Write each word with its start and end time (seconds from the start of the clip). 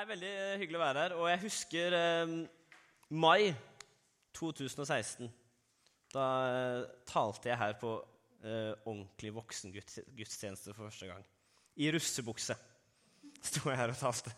er 0.00 0.08
veldig 0.08 0.34
hyggelig 0.62 0.78
å 0.78 0.82
være 0.84 1.02
her. 1.04 1.14
Og 1.18 1.26
jeg 1.28 1.42
husker 1.44 1.96
eh, 1.96 2.36
mai 3.12 3.50
2016. 4.36 5.28
Da 6.14 6.28
eh, 6.46 6.86
talte 7.08 7.50
jeg 7.50 7.60
her 7.60 7.76
på 7.80 7.92
eh, 8.40 8.72
ordentlig 8.86 9.34
voksengudstjeneste 9.36 10.72
for 10.72 10.88
første 10.88 11.10
gang. 11.10 11.26
I 11.80 11.90
russebukse 11.94 12.56
sto 13.50 13.68
jeg 13.68 13.80
her 13.80 13.92
og 13.92 14.00
talte. 14.00 14.32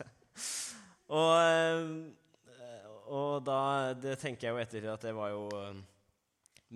og, 1.15 1.33
eh, 1.39 2.99
og 3.13 3.47
da 3.47 3.61
det 3.99 4.19
tenker 4.23 4.49
jeg 4.49 4.57
jo 4.57 4.63
etter 4.65 4.91
at 4.95 5.07
det 5.07 5.15
var 5.17 5.33
jo 5.35 5.47
eh, 5.61 5.79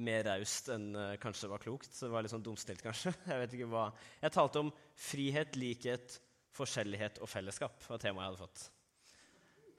mer 0.06 0.26
raust 0.28 0.70
enn 0.74 0.88
eh, 0.94 1.16
kanskje 1.22 1.50
var 1.50 1.64
klokt. 1.64 1.90
Så 1.90 2.06
det 2.06 2.14
var 2.14 2.22
litt 2.22 2.34
sånn 2.34 2.46
dumstilt, 2.46 2.84
kanskje. 2.86 3.16
Jeg 3.32 3.42
vet 3.42 3.58
ikke 3.58 3.72
hva. 3.74 3.88
Jeg 4.22 4.36
talte 4.38 4.62
om 4.62 4.72
frihet, 5.08 5.58
likhet, 5.58 6.20
forskjellighet 6.56 7.20
og 7.24 7.30
fellesskap. 7.30 7.82
var 7.90 8.00
temaet 8.00 8.22
jeg 8.22 8.32
hadde 8.32 8.44
fått. 8.46 8.66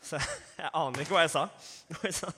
Så 0.04 0.20
jeg 0.62 0.72
aner 0.72 1.04
ikke 1.04 1.16
hva 1.16 1.26
jeg 1.26 1.36
sa. 1.36 2.30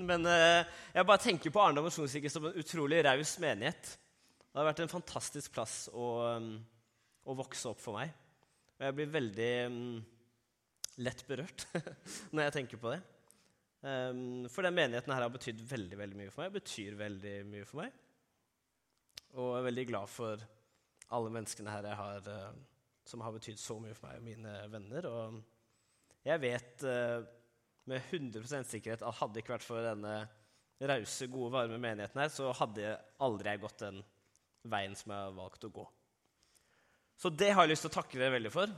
Men 0.00 0.26
eh, 0.28 0.68
jeg 0.94 1.08
bare 1.08 1.22
tenker 1.22 1.52
på 1.52 1.62
Arendal 1.62 1.86
misjonskirke 1.86 2.30
som 2.32 2.48
en 2.48 2.58
utrolig 2.60 3.00
raus 3.06 3.36
menighet. 3.42 3.94
Det 4.50 4.58
har 4.58 4.66
vært 4.66 4.82
en 4.84 4.92
fantastisk 4.92 5.54
plass 5.54 5.84
å, 5.94 6.08
um, 6.36 6.52
å, 7.22 7.36
vokse 7.38 7.70
opp 7.70 7.80
for 7.82 8.00
meg. 8.00 8.10
Og 8.78 8.86
jeg 8.88 8.96
blir 8.98 9.12
veldig 9.14 9.50
um, 9.70 9.80
lett 11.06 11.22
berørt 11.28 11.66
når 12.34 12.48
jeg 12.48 12.56
tenker 12.58 12.82
på 12.82 12.92
det. 12.92 13.00
Um, 13.80 14.48
for 14.52 14.66
den 14.66 14.76
menigheten 14.76 15.14
her 15.14 15.24
har 15.24 15.32
betydd 15.32 15.62
veldig 15.70 16.00
veldig 16.02 16.18
mye 16.18 16.32
for 16.34 16.44
meg. 16.44 16.56
betyr 16.58 16.98
veldig 16.98 17.36
mye 17.48 17.68
for 17.68 17.84
meg. 17.84 17.94
Og 19.38 19.52
jeg 19.52 19.60
er 19.60 19.68
veldig 19.70 19.86
glad 19.92 20.10
for 20.10 20.42
alle 21.14 21.32
menneskene 21.34 21.72
her 21.72 21.88
har, 22.02 22.26
uh, 22.26 22.98
som 23.06 23.22
har 23.22 23.38
betydd 23.38 23.62
så 23.62 23.78
mye 23.80 23.94
for 23.96 24.10
meg 24.10 24.18
og 24.18 24.26
mine 24.26 24.56
venner. 24.74 25.08
Og 25.08 25.40
jeg 26.26 26.42
vet 26.42 26.84
uh, 26.84 27.22
med 27.90 28.02
100 28.10 28.66
sikkerhet 28.68 29.02
at 29.02 29.18
hadde 29.20 29.36
det 29.36 29.44
ikke 29.44 29.56
vært 29.56 29.66
for 29.66 29.84
denne 29.84 30.14
rause, 30.80 31.28
gode, 31.28 31.52
varme 31.52 31.78
menigheten 31.80 32.20
her, 32.22 32.30
så 32.32 32.52
hadde 32.56 32.94
aldri 33.20 33.52
jeg 33.52 33.62
gått 33.64 33.82
den 33.82 34.00
veien 34.70 34.94
som 34.96 35.12
jeg 35.12 35.26
har 35.26 35.36
valgt 35.36 35.66
å 35.66 35.72
gå. 35.72 35.84
Så 37.20 37.32
det 37.32 37.50
har 37.52 37.66
jeg 37.66 37.74
lyst 37.74 37.84
til 37.84 37.92
å 37.92 37.96
takke 37.98 38.16
dere 38.16 38.36
veldig 38.38 38.52
for. 38.54 38.72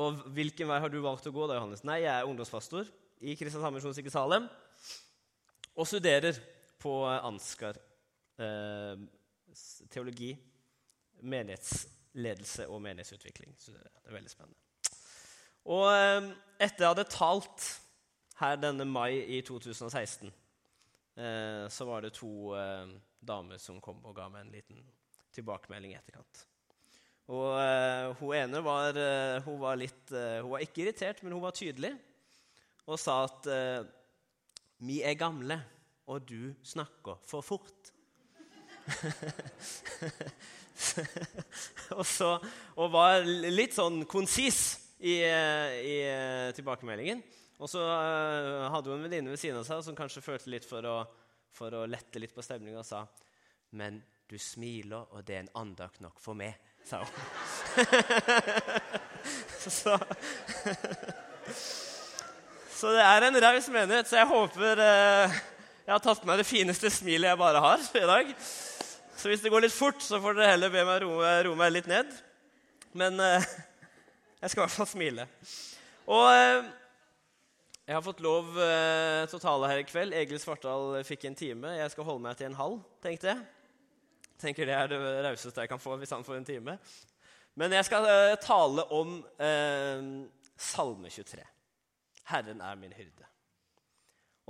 Og 0.00 0.22
hvilken 0.32 0.70
vei 0.70 0.78
har 0.80 0.92
du 0.92 1.02
valgt 1.04 1.28
å 1.28 1.34
gå? 1.34 1.46
da, 1.48 1.58
Johannes? 1.58 1.84
Nei, 1.84 1.98
jeg 2.04 2.12
er 2.14 2.28
ungdomspastor 2.28 2.88
i 3.20 3.36
Kristiansand 3.36 3.76
misjonskirke 3.76 4.12
Salem 4.12 4.48
og 5.72 5.88
studerer 5.88 6.36
på 6.80 6.94
Ansgar 7.12 7.76
eh, 8.40 9.04
teologi, 9.92 10.32
menighetsledelse 11.22 12.66
og 12.72 12.80
menighetsutvikling. 12.84 13.54
Så 13.60 13.76
det 13.76 13.84
er 13.84 14.16
veldig 14.16 14.32
spennende. 14.32 14.71
Og 15.70 15.86
eh, 15.92 16.30
etter 16.62 16.84
jeg 16.84 16.90
hadde 16.90 17.08
talt 17.10 17.66
her 18.40 18.56
denne 18.58 18.84
mai 18.88 19.22
i 19.36 19.40
2016, 19.46 20.32
eh, 21.16 21.68
så 21.70 21.86
var 21.86 22.02
det 22.02 22.16
to 22.18 22.54
eh, 22.58 22.88
damer 23.22 23.58
som 23.62 23.80
kom 23.82 24.00
og 24.02 24.16
ga 24.16 24.28
meg 24.32 24.46
en 24.46 24.56
liten 24.56 24.82
tilbakemelding 25.34 25.94
i 25.94 26.00
etterkant. 26.00 26.46
Og 27.32 27.60
eh, 27.60 28.08
hun 28.18 28.34
ene 28.40 28.64
var, 28.66 28.98
eh, 28.98 29.42
hun 29.46 29.60
var 29.62 29.78
litt 29.78 30.10
Hun 30.10 30.50
var 30.50 30.60
ikke 30.64 30.82
irritert, 30.82 31.22
men 31.22 31.32
hun 31.36 31.44
var 31.44 31.54
tydelig 31.56 31.94
og 32.90 32.98
sa 32.98 33.20
at 33.28 33.46
vi 34.82 34.96
er 35.06 35.14
gamle, 35.14 35.54
og 36.10 36.24
du 36.26 36.50
snakker 36.66 37.14
for 37.22 37.46
fort. 37.46 37.92
og, 41.94 42.02
så, 42.02 42.42
og 42.74 42.90
var 42.90 43.22
litt 43.22 43.78
sånn 43.78 44.02
konsis 44.10 44.81
i, 45.02 45.22
eh, 45.26 45.72
i 45.82 46.06
eh, 46.06 46.54
tilbakemeldingen. 46.56 47.22
Og 47.62 47.70
så 47.70 47.82
uh, 47.82 48.70
hadde 48.72 48.90
hun 48.90 48.96
en 48.96 49.04
venninne 49.06 49.30
ved 49.30 49.38
siden 49.38 49.60
av 49.60 49.66
seg 49.68 49.82
som 49.86 49.96
kanskje 49.98 50.22
følte 50.24 50.50
litt 50.50 50.64
for 50.66 50.82
å, 50.88 51.04
for 51.54 51.74
å 51.78 51.86
lette 51.86 52.18
litt 52.18 52.34
på 52.34 52.42
stemninga, 52.42 52.80
og 52.82 52.88
sa 52.88 53.06
Men 53.78 54.02
du 54.26 54.38
smiler, 54.40 55.04
og 55.12 55.24
det 55.28 55.34
er 55.36 55.42
en 55.44 55.56
andakt 55.62 56.00
nok 56.02 56.20
for 56.22 56.34
meg, 56.38 56.54
sa 56.86 56.98
hun. 57.04 57.12
så 59.62 59.94
så 62.82 62.90
det 62.96 63.04
er 63.06 63.22
en 63.28 63.40
raus 63.44 63.66
menighet, 63.70 64.06
så 64.10 64.16
jeg 64.18 64.28
håper 64.32 64.74
eh, 64.82 65.36
jeg 65.82 65.92
har 65.92 66.02
tatt 66.02 66.24
med 66.24 66.30
meg 66.32 66.40
det 66.42 66.48
fineste 66.48 66.90
smilet 66.94 67.28
jeg 67.30 67.38
bare 67.38 67.60
har 67.62 67.78
i 67.98 68.10
dag. 68.10 68.26
Så 69.18 69.28
hvis 69.30 69.42
det 69.44 69.52
går 69.54 69.62
litt 69.66 69.74
fort, 69.74 70.00
så 70.02 70.20
får 70.22 70.32
dere 70.38 70.52
heller 70.56 70.70
be 70.72 70.82
meg 70.88 70.98
roe, 71.04 71.30
roe 71.46 71.56
meg 71.58 71.70
litt 71.76 71.88
ned. 71.90 72.08
Men 72.98 73.12
eh, 73.22 73.46
jeg 74.42 74.50
skal 74.50 74.60
i 74.60 74.64
hvert 74.66 74.74
fall 74.74 74.90
smile. 74.90 75.26
Og 76.10 76.26
eh, 76.34 76.70
jeg 77.86 77.94
har 77.94 78.04
fått 78.04 78.22
lov 78.24 78.52
eh, 78.58 79.22
til 79.30 79.38
å 79.38 79.42
tale 79.42 79.70
her 79.70 79.80
i 79.82 79.86
kveld. 79.86 80.14
Egil 80.18 80.40
Svartdal 80.42 81.00
fikk 81.06 81.28
en 81.28 81.38
time. 81.38 81.76
Jeg 81.78 81.94
skal 81.94 82.06
holde 82.08 82.26
meg 82.26 82.38
til 82.38 82.50
en 82.50 82.58
halv, 82.58 82.80
tenkte 83.04 83.30
jeg. 83.30 83.42
Tenker 84.42 84.66
det 84.66 84.74
er 84.74 84.90
det 84.90 85.00
rauseste 85.28 85.62
jeg 85.62 85.70
kan 85.70 85.82
få 85.82 85.94
hvis 86.00 86.14
han 86.14 86.26
får 86.26 86.40
en 86.40 86.48
time. 86.48 86.76
Men 87.60 87.74
jeg 87.76 87.86
skal 87.86 88.06
eh, 88.08 88.36
tale 88.42 88.86
om 88.96 89.18
eh, 89.36 90.06
Salme 90.56 91.10
23. 91.12 91.44
'Herren 92.32 92.62
er 92.64 92.78
min 92.80 92.94
hyrde'. 92.96 93.28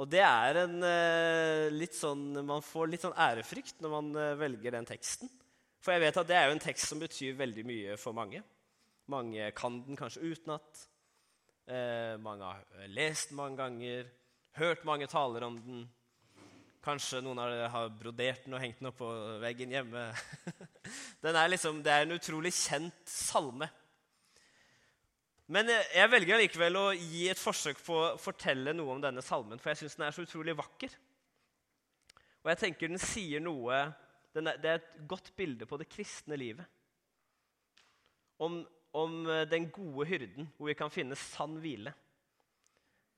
Og 0.00 0.08
det 0.08 0.22
er 0.24 0.62
en 0.62 0.76
eh, 0.86 1.68
litt 1.72 1.96
sånn, 1.96 2.44
Man 2.46 2.64
får 2.64 2.88
litt 2.88 3.04
sånn 3.04 3.16
ærefrykt 3.16 3.82
når 3.84 3.92
man 3.92 4.12
velger 4.40 4.76
den 4.76 4.88
teksten. 4.88 5.28
For 5.82 5.92
jeg 5.92 6.04
vet 6.04 6.20
at 6.20 6.28
det 6.28 6.36
er 6.38 6.48
jo 6.48 6.56
en 6.56 6.62
tekst 6.62 6.88
som 6.88 7.00
betyr 7.02 7.36
veldig 7.36 7.64
mye 7.66 7.96
for 8.00 8.16
mange. 8.16 8.40
Mange 9.12 9.50
kan 9.56 9.80
den 9.86 9.98
kanskje 9.98 10.32
utenat. 10.32 10.86
Eh, 11.68 12.16
mange 12.22 12.48
har 12.48 12.86
lest 12.90 13.34
mange 13.36 13.60
ganger, 13.60 14.08
hørt 14.58 14.86
mange 14.88 15.06
taler 15.10 15.44
om 15.46 15.58
den. 15.62 15.84
Kanskje 16.82 17.20
noen 17.22 17.38
av 17.38 17.52
dere 17.52 17.68
har 17.70 17.92
brodert 17.94 18.42
den 18.46 18.56
og 18.56 18.62
hengt 18.64 18.80
den 18.80 18.88
opp 18.90 18.98
på 18.98 19.10
veggen 19.42 19.70
hjemme. 19.70 20.08
den 21.24 21.38
er 21.38 21.52
liksom, 21.52 21.78
det 21.84 21.92
er 21.94 22.06
en 22.06 22.16
utrolig 22.16 22.50
kjent 22.56 23.04
salme. 23.06 23.68
Men 25.52 25.68
jeg 25.68 26.10
velger 26.10 26.40
likevel 26.40 26.78
å 26.80 26.84
gi 26.96 27.26
et 27.30 27.40
forsøk 27.40 27.80
på 27.84 27.96
å 27.98 28.12
fortelle 28.20 28.72
noe 28.74 28.94
om 28.94 29.02
denne 29.02 29.22
salmen, 29.24 29.60
for 29.60 29.72
jeg 29.72 29.82
syns 29.82 29.98
den 29.98 30.06
er 30.06 30.14
så 30.16 30.24
utrolig 30.24 30.56
vakker. 30.58 30.94
Og 32.42 32.50
jeg 32.50 32.60
tenker 32.64 32.90
den 32.90 33.02
sier 33.02 33.42
noe 33.42 33.84
den 34.32 34.48
er, 34.48 34.56
Det 34.56 34.70
er 34.70 34.78
et 34.80 34.94
godt 35.06 35.34
bilde 35.36 35.68
på 35.68 35.76
det 35.76 35.90
kristne 35.92 36.38
livet. 36.40 36.64
Om, 38.42 38.62
om 38.92 39.22
eh, 39.30 39.44
den 39.50 39.70
gode 39.72 40.06
hyrden, 40.08 40.48
hvor 40.56 40.70
vi 40.70 40.76
kan 40.78 40.92
finne 40.92 41.16
sann 41.18 41.56
hvile. 41.62 41.94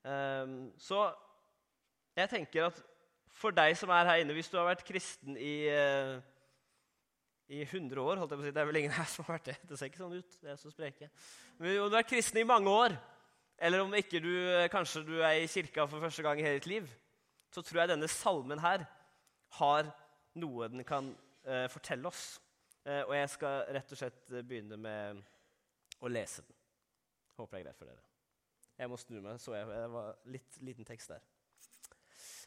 Um, 0.05 0.69
så 0.77 1.07
jeg 2.15 2.29
tenker 2.29 2.67
at 2.67 2.81
for 3.35 3.55
deg 3.55 3.73
som 3.75 3.89
er 3.91 4.05
her 4.07 4.21
inne, 4.21 4.35
hvis 4.37 4.51
du 4.51 4.59
har 4.59 4.67
vært 4.69 4.85
kristen 4.85 5.35
i 5.41 5.55
uh, 5.73 6.19
i 7.47 7.61
100 7.61 8.01
år. 8.01 8.17
holdt 8.17 8.31
jeg 8.31 8.39
på 8.39 8.43
å 8.43 8.47
si. 8.47 8.53
Det 8.55 8.61
er 8.61 8.69
vel 8.69 8.79
ingen 8.79 8.95
her 8.95 9.09
som 9.09 9.25
har 9.25 9.37
vært 9.37 9.49
det. 9.51 9.57
Det 9.69 9.77
ser 9.77 9.91
ikke 9.91 10.01
sånn 10.01 10.15
ut. 10.17 10.37
det 10.41 10.53
er 10.53 10.61
så 10.61 10.71
spreke. 10.73 11.09
Men 11.59 11.81
om 11.83 11.91
du 11.91 11.97
er 11.99 12.07
kristen 12.07 12.41
i 12.41 12.47
mange 12.47 12.71
år, 12.71 12.95
eller 13.57 13.83
om 13.85 13.93
ikke 13.95 14.21
du, 14.23 14.31
kanskje 14.73 15.03
du 15.07 15.15
er 15.19 15.41
i 15.43 15.49
kirka 15.51 15.85
for 15.87 16.03
første 16.03 16.25
gang 16.25 16.41
i 16.41 16.45
hele 16.45 16.59
ditt 16.59 16.71
liv, 16.71 16.89
så 17.53 17.61
tror 17.63 17.83
jeg 17.83 17.93
denne 17.93 18.09
salmen 18.11 18.59
her 18.59 18.83
har 19.59 19.91
noe 20.41 20.67
den 20.67 20.83
kan 20.87 21.13
eh, 21.45 21.67
fortelle 21.71 22.09
oss. 22.09 22.25
Eh, 22.83 23.03
og 23.05 23.13
jeg 23.15 23.29
skal 23.37 23.69
rett 23.77 23.93
og 23.93 24.01
slett 24.01 24.35
begynne 24.41 24.79
med 24.81 25.21
å 26.07 26.13
lese 26.13 26.43
den. 26.45 26.57
Håper 27.39 27.57
det 27.57 27.61
er 27.61 27.65
greit 27.67 27.79
for 27.79 27.91
dere. 27.91 28.03
Jeg 28.75 28.91
må 28.91 28.99
snu 28.99 29.19
meg, 29.23 29.39
så 29.39 29.55
jeg, 29.55 29.67
det 29.71 29.91
var 29.93 30.17
litt 30.31 30.59
liten 30.67 30.87
tekst 30.87 31.13
der. 31.13 31.23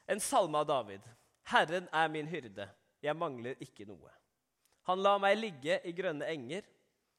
En 0.09 0.21
salme 0.25 0.61
av 0.61 0.69
David. 0.69 1.05
Herren 1.49 1.89
er 1.97 2.11
min 2.13 2.29
hyrde, 2.29 2.69
jeg 3.05 3.17
mangler 3.17 3.61
ikke 3.65 3.87
noe. 3.89 4.13
Han 4.89 5.03
lar 5.05 5.21
meg 5.21 5.37
ligge 5.39 5.79
i 5.85 5.93
grønne 5.97 6.29
enger. 6.29 6.65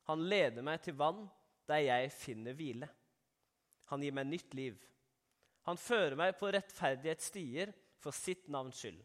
Han 0.10 0.26
leder 0.30 0.66
meg 0.66 0.82
til 0.86 0.98
vann 0.98 1.28
der 1.70 1.84
jeg 1.86 2.14
finner 2.14 2.58
hvile. 2.58 2.90
Han 3.92 4.02
gir 4.06 4.16
meg 4.18 4.30
nytt 4.30 4.56
liv. 4.58 4.78
Han 5.70 5.78
fører 5.78 6.18
meg 6.18 6.36
på 6.40 6.50
rettferdighetsstier 6.54 7.74
for 8.02 8.16
sitt 8.16 8.48
navns 8.50 8.82
skyld. 8.82 9.02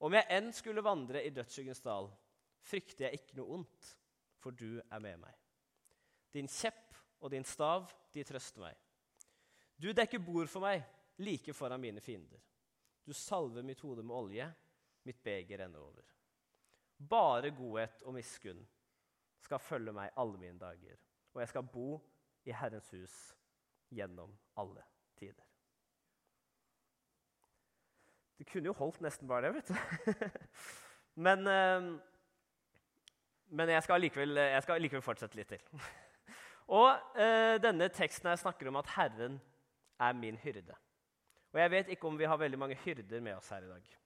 Om 0.00 0.16
jeg 0.16 0.26
enn 0.34 0.50
skulle 0.56 0.84
vandre 0.84 1.22
i 1.22 1.32
dødsskyggens 1.34 1.82
dal, 1.84 2.08
frykter 2.66 3.06
jeg 3.06 3.20
ikke 3.20 3.38
noe 3.38 3.60
ondt, 3.60 3.90
for 4.40 4.56
du 4.56 4.80
er 4.80 5.02
med 5.02 5.20
meg. 5.20 5.39
Din 6.34 6.48
kjepp 6.48 6.96
og 7.20 7.30
din 7.30 7.44
stav, 7.44 7.90
de 8.14 8.24
trøster 8.24 8.62
meg. 8.62 8.76
Du 9.80 9.90
dekker 9.96 10.22
bord 10.22 10.48
for 10.52 10.64
meg, 10.64 10.84
like 11.20 11.52
foran 11.56 11.80
mine 11.80 12.00
fiender. 12.00 12.40
Du 13.06 13.12
salver 13.16 13.64
mitt 13.66 13.80
hode 13.80 14.02
med 14.02 14.16
olje, 14.16 14.46
mitt 15.04 15.22
beger 15.24 15.64
renner 15.64 15.80
over. 15.80 16.04
Bare 17.10 17.50
godhet 17.56 18.02
og 18.04 18.14
miskunn 18.14 18.60
skal 19.40 19.62
følge 19.62 19.92
meg 19.96 20.12
alle 20.20 20.38
mine 20.38 20.58
dager, 20.60 20.98
og 21.32 21.40
jeg 21.40 21.48
skal 21.48 21.70
bo 21.72 21.86
i 22.44 22.52
Herrens 22.52 22.90
hus 22.92 23.14
gjennom 23.90 24.34
alle 24.60 24.84
tider. 25.18 25.46
Det 28.38 28.46
kunne 28.48 28.70
jo 28.70 28.76
holdt 28.76 29.00
nesten 29.04 29.28
bare 29.28 29.48
det, 29.48 29.54
vet 29.54 29.68
du. 29.68 30.28
men, 31.26 31.46
eh, 31.46 31.88
men 33.48 33.72
jeg, 33.74 33.82
skal 33.84 34.00
likevel, 34.00 35.02
fortsette 35.04 35.36
litt 35.36 35.52
til. 35.52 35.66
Og 36.70 37.18
eh, 37.18 37.56
denne 37.62 37.88
teksten 37.90 38.30
her 38.30 38.38
snakker 38.38 38.68
om 38.70 38.78
at 38.78 38.92
Herren 38.94 39.40
er 40.00 40.12
min 40.14 40.38
hyrde. 40.38 40.76
Og 41.50 41.58
jeg 41.58 41.70
vet 41.70 41.88
ikke 41.90 42.06
om 42.06 42.18
vi 42.18 42.28
har 42.30 42.38
veldig 42.38 42.58
mange 42.58 42.78
hyrder 42.84 43.20
med 43.20 43.34
oss 43.34 43.48
her 43.50 43.64
i 43.66 43.72
dag. 43.72 43.96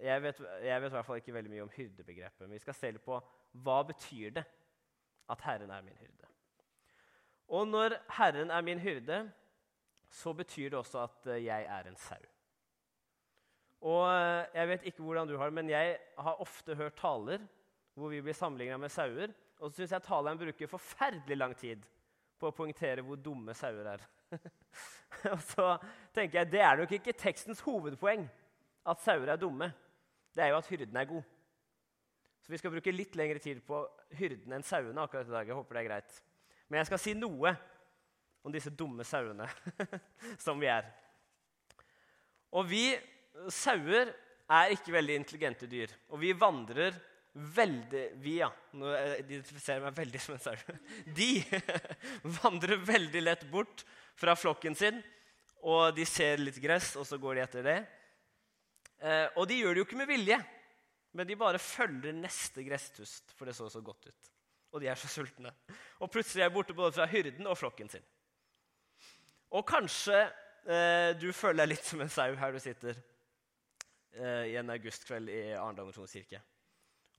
Jeg 0.00 0.22
vet, 0.22 0.40
jeg 0.64 0.82
vet 0.82 0.88
i 0.88 0.96
hvert 0.96 1.06
fall 1.06 1.20
ikke 1.20 1.34
veldig 1.34 1.52
mye 1.52 1.66
om 1.66 1.74
hyrdebegrepet, 1.74 2.40
men 2.46 2.56
vi 2.56 2.62
skal 2.62 2.76
se 2.76 2.90
litt 2.94 3.04
på 3.04 3.18
hva 3.60 3.82
betyr 3.84 4.32
det 4.38 4.46
at 5.30 5.44
Herren 5.44 5.70
er 5.74 5.84
min 5.84 5.98
hyrde. 6.00 6.30
Og 7.50 7.68
når 7.68 7.98
Herren 8.16 8.50
er 8.54 8.64
min 8.64 8.80
hyrde, 8.80 9.20
så 10.10 10.32
betyr 10.32 10.70
det 10.70 10.78
også 10.78 11.04
at 11.04 11.26
eh, 11.34 11.44
jeg 11.44 11.68
er 11.68 11.88
en 11.90 12.00
sau. 12.00 12.22
Og 13.80 14.06
eh, 14.08 14.46
Jeg 14.54 14.68
vet 14.68 14.88
ikke 14.88 15.04
hvordan 15.04 15.28
du 15.28 15.36
har 15.36 15.52
det, 15.52 15.58
men 15.58 15.70
jeg 15.70 15.98
har 16.18 16.40
ofte 16.40 16.74
hørt 16.74 16.96
taler 16.96 17.44
hvor 17.94 18.08
vi 18.08 18.22
blir 18.24 18.32
sammenligna 18.32 18.76
med 18.80 18.88
sauer. 18.88 19.34
Og 19.60 19.68
så 19.68 19.82
syns 19.82 19.92
jeg 19.92 20.04
taleren 20.06 20.40
bruker 20.40 20.70
forferdelig 20.70 21.36
lang 21.36 21.52
tid 21.58 21.82
på 22.40 22.48
å 22.48 22.56
poengtere 22.56 23.04
hvor 23.04 23.18
dumme 23.20 23.52
sauer 23.56 23.92
er. 23.92 24.04
og 25.34 25.42
så 25.44 25.66
tenker 26.16 26.40
jeg 26.40 26.52
det 26.54 26.62
er 26.64 26.80
nok 26.80 26.94
ikke 26.96 27.16
tekstens 27.18 27.60
hovedpoeng 27.66 28.24
at 28.88 29.02
sauer 29.04 29.28
er 29.28 29.40
dumme. 29.40 29.68
Det 30.32 30.44
er 30.44 30.54
jo 30.54 30.60
at 30.62 30.70
hyrden 30.70 30.96
er 30.96 31.10
god. 31.10 31.26
Så 32.40 32.54
vi 32.54 32.60
skal 32.60 32.72
bruke 32.72 32.94
litt 32.94 33.18
lengre 33.20 33.42
tid 33.42 33.60
på 33.66 33.82
hyrden 34.16 34.56
enn 34.56 34.64
sauene 34.64 35.04
akkurat 35.04 35.28
i 35.28 35.34
dag. 35.34 35.50
Jeg 35.50 35.58
håper 35.58 35.76
det 35.76 35.82
er 35.82 35.90
greit. 35.90 36.16
Men 36.70 36.80
jeg 36.80 36.88
skal 36.88 37.02
si 37.02 37.14
noe 37.18 37.52
om 38.40 38.54
disse 38.54 38.72
dumme 38.72 39.04
sauene 39.04 39.48
som 40.44 40.60
vi 40.62 40.70
er. 40.72 40.88
Og 42.56 42.64
vi 42.70 42.84
sauer 43.52 44.14
er 44.50 44.72
ikke 44.72 44.94
veldig 44.96 45.20
intelligente 45.20 45.68
dyr. 45.70 45.92
Og 46.08 46.22
vi 46.24 46.32
vandrer 46.32 46.96
veldig 47.32 48.04
Vi, 48.22 48.38
ja. 48.40 48.50
Nå 48.78 48.90
identifiserer 49.20 49.78
jeg 49.78 49.86
meg 49.86 49.98
veldig 49.98 50.22
som 50.22 50.36
en 50.36 50.42
sau. 50.42 50.76
De 51.18 51.30
vandrer 52.40 52.82
veldig 52.86 53.22
lett 53.22 53.46
bort 53.52 53.84
fra 54.18 54.34
flokken 54.36 54.76
sin, 54.76 55.00
og 55.64 55.94
de 55.96 56.04
ser 56.08 56.40
litt 56.40 56.58
gress, 56.60 56.94
og 57.00 57.06
så 57.08 57.18
går 57.20 57.36
de 57.38 57.44
etter 57.44 57.66
det. 57.66 57.78
Eh, 59.00 59.26
og 59.36 59.46
de 59.48 59.60
gjør 59.60 59.76
det 59.76 59.82
jo 59.82 59.86
ikke 59.88 60.00
med 60.00 60.10
vilje, 60.10 60.38
men 61.16 61.28
de 61.28 61.38
bare 61.40 61.60
følger 61.62 62.16
neste 62.16 62.64
gresstust, 62.66 63.32
for 63.36 63.48
det 63.48 63.56
så 63.56 63.68
så 63.72 63.82
godt 63.84 64.10
ut. 64.10 64.30
Og 64.70 64.82
de 64.82 64.90
er 64.92 64.98
så 65.00 65.08
sultne. 65.10 65.52
Og 66.00 66.10
plutselig 66.12 66.44
er 66.44 66.52
de 66.52 66.54
borte 66.54 66.76
både 66.76 66.94
fra 66.98 67.08
hyrden 67.10 67.48
og 67.50 67.58
flokken 67.58 67.90
sin. 67.90 68.04
Og 69.56 69.64
kanskje 69.66 70.20
eh, 70.68 71.10
du 71.18 71.30
føler 71.34 71.64
deg 71.64 71.72
litt 71.72 71.88
som 71.88 72.04
en 72.04 72.12
sau 72.12 72.36
her 72.38 72.54
du 72.54 72.60
sitter 72.62 72.94
eh, 74.14 74.52
i 74.52 74.56
en 74.60 74.70
augustkveld 74.70 75.32
i 75.32 75.40
Arendal 75.58 75.88
misjonskirke 75.88 76.42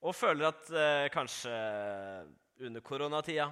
og 0.01 0.15
føler 0.17 0.49
at 0.49 0.69
eh, 0.73 1.07
kanskje 1.13 1.51
under 2.65 2.83
koronatida 2.85 3.51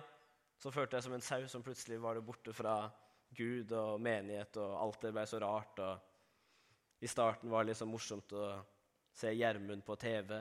så 0.59 0.71
følte 0.73 0.97
jeg 0.97 1.05
som 1.05 1.13
en 1.15 1.23
sau 1.23 1.45
som 1.47 1.63
plutselig 1.63 1.99
var 2.01 2.17
det 2.17 2.25
borte 2.25 2.53
fra 2.53 2.81
Gud 3.37 3.71
og 3.77 4.01
menighet, 4.01 4.57
og 4.57 4.73
alt 4.81 5.05
det 5.05 5.13
ble 5.15 5.23
så 5.29 5.39
rart. 5.39 5.79
og 5.79 7.05
I 7.05 7.07
starten 7.07 7.51
var 7.51 7.63
det 7.63 7.73
liksom 7.73 7.93
morsomt 7.93 8.33
å 8.35 8.49
se 9.15 9.31
Gjermund 9.31 9.85
på 9.85 9.95
TV 10.01 10.33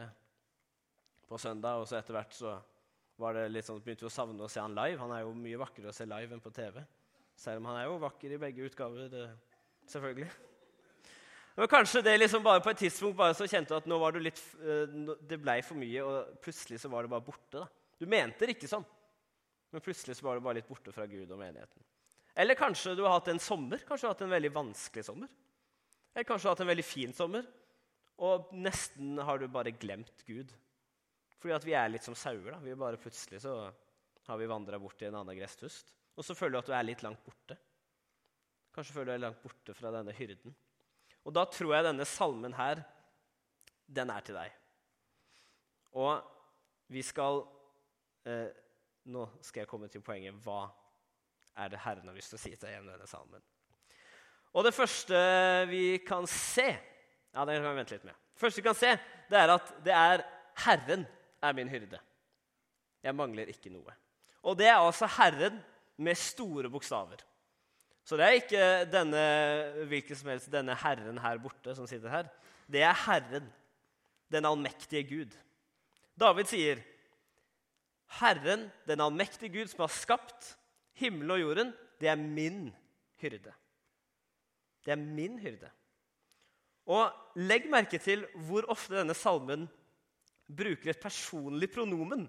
på 1.29 1.39
søndag, 1.39 1.79
og 1.79 1.87
så 1.87 2.01
etter 2.01 2.17
hvert 2.17 2.35
så 2.35 2.57
var 3.21 3.37
det 3.37 3.49
litt 3.53 3.67
sånn, 3.67 3.83
begynte 3.85 4.07
vi 4.07 4.11
å 4.11 4.15
savne 4.15 4.47
å 4.47 4.51
se 4.51 4.63
han 4.63 4.75
live. 4.75 5.01
Han 5.03 5.13
er 5.15 5.25
jo 5.27 5.37
mye 5.37 5.61
vakrere 5.61 5.93
å 5.93 5.97
se 5.97 6.07
live 6.09 6.35
enn 6.35 6.43
på 6.43 6.55
TV. 6.57 6.81
Selv 7.39 7.61
om 7.61 7.69
han 7.71 7.83
er 7.83 7.89
jo 7.91 8.01
vakker 8.03 8.35
i 8.35 8.41
begge 8.41 8.67
utgaver, 8.71 9.19
selvfølgelig. 9.87 10.31
Men 11.59 11.67
kanskje 11.67 12.05
det 12.07 12.13
liksom 12.21 12.43
bare 12.45 12.63
på 12.63 12.71
et 12.71 12.79
tidspunkt 12.85 13.17
bare 13.19 13.35
så 13.35 13.47
kjente 13.51 13.73
du 13.73 13.81
at 13.81 13.87
nå 13.91 13.97
var 13.99 14.15
du 14.15 14.21
litt, 14.23 14.39
eh, 14.63 14.93
det 15.27 15.41
ble 15.43 15.57
for 15.67 15.81
mye, 15.81 16.05
og 16.07 16.37
plutselig 16.45 16.79
så 16.79 16.91
var 16.93 17.03
det 17.03 17.11
bare 17.11 17.27
borte. 17.27 17.59
da. 17.59 17.67
Du 17.99 18.07
mente 18.07 18.47
det 18.47 18.55
ikke 18.55 18.71
sånn, 18.71 18.85
men 19.75 19.83
plutselig 19.83 20.15
så 20.15 20.29
var 20.29 20.39
det 20.39 20.45
bare 20.45 20.61
litt 20.61 20.69
borte 20.69 20.95
fra 20.95 21.09
Gud 21.11 21.27
og 21.27 21.41
menigheten. 21.41 21.83
Eller 22.39 22.55
kanskje 22.55 22.95
du 22.95 23.03
har 23.03 23.17
hatt 23.17 23.33
en 23.33 23.43
sommer, 23.43 23.83
kanskje 23.83 24.07
du 24.07 24.07
har 24.07 24.15
hatt 24.15 24.23
en 24.29 24.37
veldig 24.37 24.53
vanskelig 24.55 25.05
sommer. 25.09 25.33
Eller 26.15 26.29
kanskje 26.29 26.47
du 26.47 26.49
har 26.49 26.55
hatt 26.55 26.63
en 26.63 26.71
veldig 26.71 26.87
fin 26.87 27.17
sommer, 27.19 27.51
og 28.23 28.55
nesten 28.55 29.19
har 29.19 29.43
du 29.43 29.49
bare 29.51 29.75
glemt 29.75 30.23
Gud. 30.31 30.55
Fordi 31.43 31.57
at 31.59 31.67
vi 31.67 31.75
er 31.75 31.91
litt 31.91 32.07
som 32.07 32.15
sauer. 32.15 32.53
da. 32.53 32.61
Vi 32.63 32.79
bare 32.79 33.03
Plutselig 33.03 33.43
så 33.43 33.57
har 34.29 34.39
vi 34.39 34.47
vandra 34.47 34.79
bort 34.79 34.99
til 34.99 35.11
en 35.11 35.19
annen 35.25 35.39
gresstust. 35.39 35.91
Og 36.15 36.23
så 36.23 36.39
føler 36.39 36.55
du 36.55 36.63
at 36.63 36.71
du 36.71 36.79
er 36.79 36.87
litt 36.87 37.03
langt 37.03 37.23
borte. 37.27 37.59
Kanskje 38.75 38.95
føler 38.95 39.11
du 39.11 39.13
deg 39.17 39.27
langt 39.27 39.43
borte 39.43 39.75
fra 39.75 39.91
denne 39.95 40.15
hyrden. 40.15 40.55
Og 41.29 41.35
da 41.37 41.45
tror 41.53 41.75
jeg 41.77 41.85
denne 41.85 42.07
salmen 42.09 42.55
her, 42.57 42.81
den 43.85 44.09
er 44.13 44.25
til 44.25 44.39
deg. 44.39 44.55
Og 46.01 46.25
vi 46.93 47.05
skal 47.05 47.43
eh, 48.29 48.49
Nå 49.09 49.23
skal 49.41 49.63
jeg 49.63 49.69
komme 49.71 49.89
til 49.89 50.03
poenget. 50.05 50.37
Hva 50.45 50.67
er 51.57 51.71
det 51.73 51.81
Herren 51.81 52.11
har 52.11 52.17
lyst 52.17 52.29
til 52.33 52.37
å 52.37 52.41
si 52.43 52.51
til 52.53 52.67
deg 52.67 52.75
gjennom 52.75 52.93
denne 52.93 53.09
salmen? 53.09 53.45
Og 54.53 54.67
det 54.67 54.75
første 54.77 55.21
vi 55.71 56.01
kan 56.05 56.29
se 56.29 56.67
Ja, 56.69 57.45
det 57.45 57.57
kan 57.57 57.71
vi 57.71 57.79
vente 57.79 57.97
litt 57.97 58.05
med. 58.09 58.17
Det 58.35 58.43
første 58.43 58.61
vi 58.61 58.67
kan 58.67 58.77
se, 58.77 58.93
det 59.29 59.39
er 59.39 59.53
at 59.53 59.73
det 59.85 59.95
er 59.95 60.25
Herren 60.65 61.07
er 61.45 61.57
min 61.57 61.71
hyrde. 61.73 62.01
Jeg 63.05 63.17
mangler 63.17 63.49
ikke 63.53 63.73
noe. 63.73 63.95
Og 64.45 64.57
det 64.59 64.69
er 64.69 64.81
altså 64.81 65.09
Herren 65.19 65.61
med 66.01 66.19
store 66.19 66.71
bokstaver. 66.73 67.21
Så 68.09 68.17
det 68.17 68.25
er 68.25 68.39
ikke 68.39 68.67
denne, 68.89 69.23
hvilken 69.91 70.17
som 70.17 70.31
helst, 70.33 70.49
denne 70.49 70.77
Herren 70.81 71.19
her 71.21 71.41
borte 71.43 71.75
som 71.77 71.89
sitter 71.89 72.09
her. 72.09 72.31
Det 72.65 72.81
er 72.81 72.97
Herren, 73.05 73.51
den 74.33 74.49
allmektige 74.49 75.05
Gud. 75.11 75.35
David 76.19 76.49
sier, 76.49 76.81
'Herren, 78.19 78.71
den 78.89 79.01
allmektige 79.05 79.53
Gud, 79.53 79.69
som 79.69 79.85
har 79.85 79.93
skapt 79.93 80.57
himmelen 80.97 81.31
og 81.31 81.41
jorden, 81.41 81.75
det 82.01 82.09
er 82.09 82.17
min 82.17 82.75
hyrde.' 83.21 83.53
Det 84.85 84.93
er 84.93 84.97
min 84.97 85.39
hyrde. 85.39 85.69
Og 86.87 87.13
legg 87.37 87.69
merke 87.69 87.99
til 88.01 88.25
hvor 88.35 88.65
ofte 88.73 88.97
denne 88.97 89.15
salmen 89.15 89.69
bruker 90.49 90.91
et 90.91 91.01
personlig 91.03 91.69
pronomen. 91.71 92.25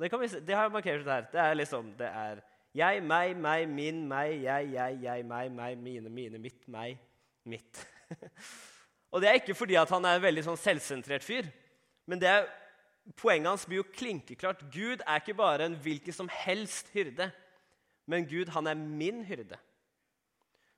Det, 0.00 0.10
vi, 0.10 0.26
det 0.26 0.54
har 0.56 0.66
jeg 0.66 0.72
markert 0.72 1.04
her. 1.06 1.28
Det 1.30 1.40
er 1.40 1.54
liksom, 1.54 1.92
det 1.94 2.06
er 2.06 2.40
jeg, 2.76 3.02
meg, 3.02 3.34
meg, 3.36 3.66
min, 3.68 4.04
meg, 4.08 4.36
jeg, 4.44 4.70
jeg, 4.76 4.98
jeg, 5.02 5.24
meg, 5.26 5.50
meg, 5.54 5.78
mine, 5.78 6.10
mine, 6.12 6.38
mitt, 6.38 6.68
meg, 6.70 7.00
mitt. 7.48 7.80
og 9.10 9.22
det 9.22 9.30
er 9.30 9.40
ikke 9.40 9.56
fordi 9.58 9.78
han 9.80 10.06
er 10.06 10.18
en 10.18 10.26
veldig 10.26 10.44
sånn 10.46 10.60
selvsentrert 10.60 11.26
fyr, 11.26 11.48
men 12.06 12.22
det 12.22 12.30
er, 12.30 12.46
poenget 13.18 13.50
hans 13.50 13.66
blir 13.66 13.82
jo 13.82 13.88
klinkeklart. 13.90 14.62
Gud 14.70 15.02
er 15.02 15.22
ikke 15.22 15.34
bare 15.38 15.66
en 15.66 15.74
hvilken 15.82 16.14
som 16.14 16.30
helst 16.30 16.92
hyrde, 16.94 17.30
men 18.10 18.28
Gud, 18.30 18.52
han 18.54 18.70
er 18.70 18.78
min 18.78 19.24
hyrde. 19.26 19.58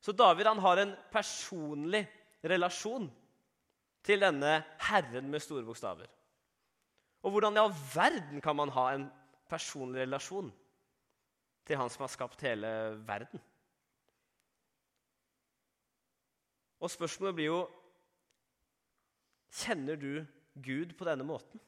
Så 0.03 0.15
David 0.17 0.49
han 0.49 0.61
har 0.65 0.81
en 0.82 0.96
personlig 1.13 2.06
relasjon 2.43 3.06
til 4.03 4.25
denne 4.25 4.63
Herren 4.82 5.29
med 5.31 5.44
store 5.44 5.65
bokstaver. 5.67 6.08
Og 7.22 7.31
hvordan 7.31 7.55
i 7.55 7.63
all 7.63 7.75
verden 7.93 8.41
kan 8.43 8.56
man 8.58 8.72
ha 8.75 8.89
en 8.96 9.06
personlig 9.49 10.03
relasjon 10.03 10.51
til 11.66 11.78
han 11.78 11.90
som 11.92 12.04
har 12.04 12.12
skapt 12.12 12.42
hele 12.46 12.69
verden. 13.06 13.40
Og 16.82 16.90
spørsmålet 16.90 17.38
blir 17.38 17.50
jo 17.52 17.62
Kjenner 19.52 19.98
du 20.00 20.24
Gud 20.64 20.94
på 20.96 21.04
denne 21.04 21.26
måten? 21.28 21.60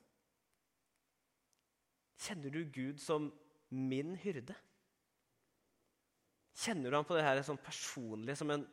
Kjenner 2.16 2.48
du 2.48 2.62
Gud 2.72 3.00
som 3.02 3.26
min 3.68 4.14
hyrde? 4.22 4.54
Kjenner 6.56 6.88
du 6.88 6.96
ham 6.96 7.04
på 7.04 7.16
det 7.18 7.26
her 7.26 7.42
sånn 7.44 7.60
personlig, 7.60 8.38
som 8.40 8.54
en, 8.54 8.64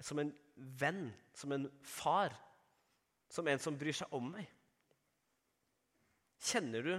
som 0.00 0.22
en 0.22 0.32
venn, 0.56 1.10
som 1.36 1.52
en 1.52 1.68
far? 1.84 2.32
Som 3.28 3.48
en 3.50 3.60
som 3.60 3.76
bryr 3.76 3.96
seg 3.98 4.14
om 4.16 4.30
meg? 4.32 4.48
Kjenner 6.40 6.86
du 6.86 6.94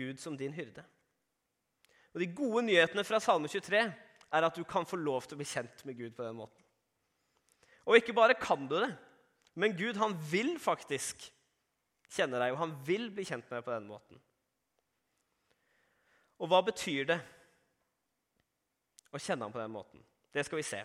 Gud 0.00 0.20
som 0.22 0.36
din 0.38 0.54
hyrde? 0.56 0.86
Og 2.14 2.22
De 2.22 2.30
gode 2.34 2.64
nyhetene 2.66 3.04
fra 3.06 3.20
Salme 3.22 3.50
23 3.50 3.82
er 4.30 4.46
at 4.46 4.56
du 4.56 4.64
kan 4.66 4.86
få 4.86 4.98
lov 4.98 5.26
til 5.26 5.36
å 5.36 5.40
bli 5.40 5.48
kjent 5.48 5.84
med 5.86 5.98
Gud 5.98 6.14
på 6.16 6.26
den 6.26 6.38
måten. 6.38 6.64
Og 7.86 7.98
ikke 7.98 8.14
bare 8.14 8.38
kan 8.38 8.66
du 8.70 8.76
det, 8.78 8.90
men 9.58 9.76
Gud 9.76 9.98
han 9.98 10.14
vil 10.30 10.56
faktisk 10.62 11.24
kjenne 12.10 12.38
deg, 12.38 12.52
og 12.54 12.60
han 12.62 12.74
vil 12.86 13.08
bli 13.14 13.24
kjent 13.26 13.46
med 13.46 13.58
deg 13.58 13.66
på 13.66 13.74
den 13.74 13.88
måten. 13.90 14.20
Og 16.40 16.50
hva 16.50 16.62
betyr 16.64 17.08
det 17.10 17.18
å 19.10 19.20
kjenne 19.20 19.46
ham 19.46 19.54
på 19.54 19.60
den 19.60 19.74
måten? 19.74 20.02
Det 20.32 20.44
skal 20.46 20.60
vi 20.60 20.66
se 20.66 20.80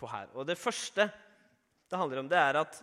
på 0.00 0.08
her. 0.10 0.30
Og 0.34 0.48
det 0.48 0.58
første 0.58 1.06
det 1.90 1.98
handler 1.98 2.22
om, 2.22 2.30
det 2.30 2.38
er 2.38 2.60
at 2.60 2.80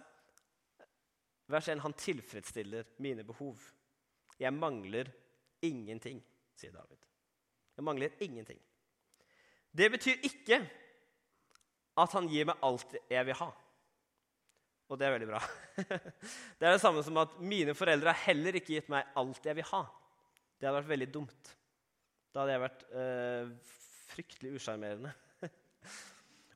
vers 1.48 1.68
1 1.72 1.82
han 1.84 1.96
tilfredsstiller 1.98 2.90
mine 3.04 3.24
behov. 3.28 3.60
Jeg 4.38 4.54
mangler 4.54 5.10
ingenting, 5.64 6.20
sier 6.60 6.76
David. 6.76 7.00
Jeg 7.78 7.86
mangler 7.86 8.24
ingenting. 8.24 8.60
Det 9.78 9.92
betyr 9.94 10.26
ikke 10.26 10.62
at 11.98 12.14
han 12.18 12.28
gir 12.30 12.48
meg 12.50 12.66
alt 12.66 12.96
jeg 13.10 13.26
vil 13.28 13.38
ha. 13.38 13.52
Og 14.88 15.00
det 15.00 15.08
er 15.08 15.16
veldig 15.18 15.30
bra. 15.30 15.42
Det 16.58 16.66
er 16.66 16.74
det 16.74 16.82
samme 16.82 17.04
som 17.04 17.18
at 17.22 17.36
mine 17.44 17.76
foreldre 17.78 18.14
har 18.14 18.30
heller 18.30 18.56
ikke 18.58 18.78
gitt 18.78 18.92
meg 18.92 19.10
alt 19.20 19.46
jeg 19.46 19.58
vil 19.58 19.68
ha. 19.74 19.84
Det 20.58 20.66
hadde 20.68 20.80
vært 20.80 20.94
veldig 20.94 21.08
dumt. 21.14 21.52
Da 22.32 22.42
hadde 22.42 22.56
jeg 22.56 22.64
vært 22.64 22.86
øh, 23.02 23.52
fryktelig 24.14 24.54
usjarmerende. 24.58 25.12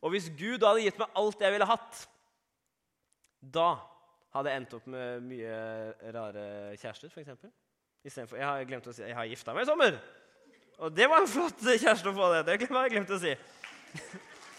og 0.03 0.13
hvis 0.13 0.31
Gud 0.39 0.63
hadde 0.63 0.85
gitt 0.85 1.01
meg 1.01 1.19
alt 1.21 1.43
jeg 1.43 1.53
ville 1.53 1.67
hatt, 1.69 2.05
da 3.41 3.67
hadde 4.31 4.53
jeg 4.53 4.61
endt 4.61 4.77
opp 4.77 4.87
med 4.93 5.27
mye 5.27 5.59
rare 6.15 6.45
kjærester, 6.79 7.11
f.eks. 7.11 7.45
Istedenfor 8.07 8.39
Jeg 8.39 8.47
har 8.47 8.65
glemt 8.69 8.87
å 8.87 8.95
si 8.95 9.03
jeg 9.03 9.17
har 9.17 9.29
gifta 9.29 9.53
meg 9.53 9.67
i 9.67 9.69
sommer. 9.69 9.99
Og 10.81 10.89
det 10.97 11.05
var 11.05 11.21
en 11.21 11.29
flott 11.29 11.59
kjæreste 11.61 12.09
å 12.09 12.15
få. 12.15 12.27
Det 12.33 12.57
Det 12.57 12.69
har 12.71 12.87
jeg 12.87 12.93
glemt 12.95 13.13
å 13.13 13.19
si. 13.21 13.35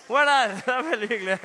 Hun 0.07 0.19
er 0.21 0.29
der! 0.29 0.53
Det 0.61 0.71
er 0.71 0.85
veldig 0.87 1.09
hyggelig. 1.11 1.39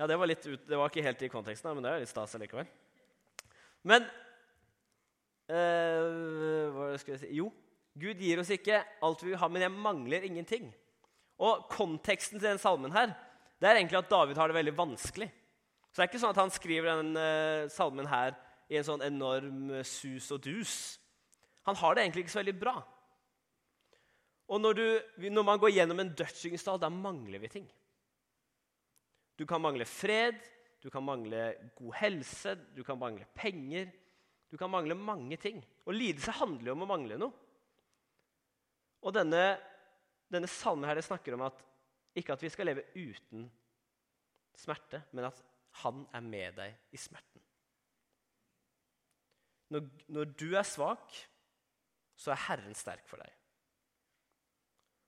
Ja, 0.00 0.06
det 0.08 0.16
var, 0.16 0.26
litt 0.26 0.46
ut, 0.48 0.62
det 0.66 0.78
var 0.80 0.90
ikke 0.90 1.04
helt 1.04 1.22
i 1.22 1.28
konteksten, 1.30 1.74
men 1.76 1.84
det 1.84 1.90
er 1.92 2.02
litt 2.02 2.10
stas 2.10 2.34
likevel. 2.40 2.66
Men 3.86 4.06
øh, 5.52 6.72
Hva 6.74 6.88
skal 6.98 7.14
jeg 7.14 7.20
si 7.22 7.30
Jo, 7.36 7.50
Gud 8.00 8.22
gir 8.22 8.40
oss 8.40 8.50
ikke 8.54 8.80
alt 9.04 9.22
vi 9.22 9.30
vil 9.30 9.38
ha, 9.38 9.48
men 9.52 9.66
jeg 9.66 9.74
mangler 9.74 10.26
ingenting. 10.26 10.70
Og 11.38 11.68
konteksten 11.70 12.40
til 12.40 12.48
den 12.48 12.62
salmen 12.62 12.94
her, 12.96 13.12
det 13.60 13.68
er 13.68 13.78
egentlig 13.78 14.00
at 14.00 14.10
David 14.10 14.40
har 14.40 14.50
det 14.50 14.58
veldig 14.58 14.74
vanskelig. 14.78 15.30
Så 15.90 16.00
det 16.00 16.06
er 16.06 16.10
ikke 16.10 16.22
sånn 16.22 16.34
at 16.34 16.42
han 16.42 16.54
skriver 16.54 16.90
den 16.96 17.14
uh, 17.14 17.70
salmen 17.70 18.10
her 18.10 18.34
i 18.70 18.80
en 18.80 18.86
sånn 18.86 19.06
enorm 19.06 19.70
sus 19.86 20.30
og 20.34 20.42
dus. 20.48 20.99
Han 21.68 21.76
har 21.76 21.94
det 21.94 22.04
egentlig 22.04 22.24
ikke 22.24 22.34
så 22.34 22.40
veldig 22.40 22.56
bra. 22.60 22.76
Og 24.50 24.62
når, 24.62 24.78
du, 24.78 25.28
når 25.30 25.46
man 25.46 25.60
går 25.62 25.74
gjennom 25.76 26.00
en 26.02 26.14
dødssyngestall, 26.18 26.80
da 26.82 26.90
mangler 26.90 27.42
vi 27.42 27.50
ting. 27.52 27.68
Du 29.38 29.46
kan 29.48 29.62
mangle 29.62 29.86
fred, 29.86 30.40
du 30.82 30.88
kan 30.90 31.04
mangle 31.04 31.52
god 31.76 31.94
helse, 32.00 32.56
du 32.74 32.82
kan 32.84 32.98
mangle 32.98 33.28
penger. 33.36 33.90
Du 34.50 34.56
kan 34.58 34.70
mangle 34.70 34.96
mange 34.98 35.36
ting. 35.38 35.60
Og 35.86 35.94
lidelse 35.94 36.34
handler 36.40 36.72
jo 36.72 36.74
om 36.74 36.84
å 36.84 36.90
mangle 36.90 37.18
noe. 37.20 37.46
Og 39.00 39.14
denne, 39.14 39.44
denne 40.32 40.50
salmen 40.50 40.88
her 40.88 40.98
det 40.98 41.06
snakker 41.06 41.36
om 41.36 41.46
at 41.46 41.62
ikke 42.18 42.34
at 42.34 42.42
vi 42.42 42.50
skal 42.52 42.66
leve 42.68 42.88
uten 42.96 43.46
smerte, 44.58 45.04
men 45.14 45.28
at 45.30 45.38
han 45.84 46.02
er 46.12 46.24
med 46.26 46.58
deg 46.58 46.96
i 46.96 46.98
smerten. 47.00 47.44
Når, 49.70 49.86
når 50.10 50.32
du 50.34 50.48
er 50.58 50.66
svak, 50.66 51.14
så 52.20 52.34
er 52.34 52.44
Herren 52.48 52.76
sterk 52.76 53.06
for 53.08 53.22
deg. 53.22 53.32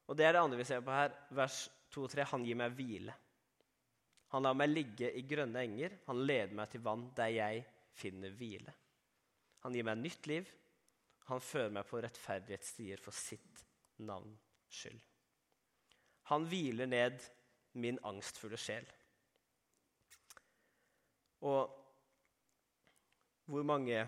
Og 0.09 0.16
Det 0.16 0.26
er 0.26 0.35
det 0.35 0.42
andre 0.42 0.59
vi 0.61 0.66
ser 0.69 0.81
på 0.85 0.92
her. 0.92 1.12
Vers 1.37 1.66
2-3. 1.92 2.25
Han 2.33 2.45
gir 2.45 2.59
meg 2.59 2.75
hvile. 2.76 3.14
Han 4.33 4.45
lar 4.47 4.57
meg 4.57 4.73
ligge 4.73 5.11
i 5.12 5.23
grønne 5.28 5.61
enger. 5.61 5.99
Han 6.09 6.25
leder 6.25 6.57
meg 6.57 6.73
til 6.73 6.83
vann 6.85 7.07
der 7.16 7.33
jeg 7.37 7.62
finner 7.97 8.33
hvile. 8.37 8.73
Han 9.64 9.76
gir 9.76 9.87
meg 9.87 10.00
nytt 10.00 10.28
liv. 10.31 10.49
Han 11.28 11.40
fører 11.45 11.73
meg 11.76 11.87
på 11.88 12.00
rettferdighetsstier 12.02 13.00
for 13.00 13.14
sitt 13.14 13.62
navns 14.02 14.40
skyld. 14.73 14.99
Han 16.33 16.47
hviler 16.49 16.88
ned 16.88 17.21
min 17.76 17.99
angstfulle 18.09 18.57
sjel. 18.61 18.87
Og 21.45 21.73
hvor 23.50 23.64
mange 23.66 24.04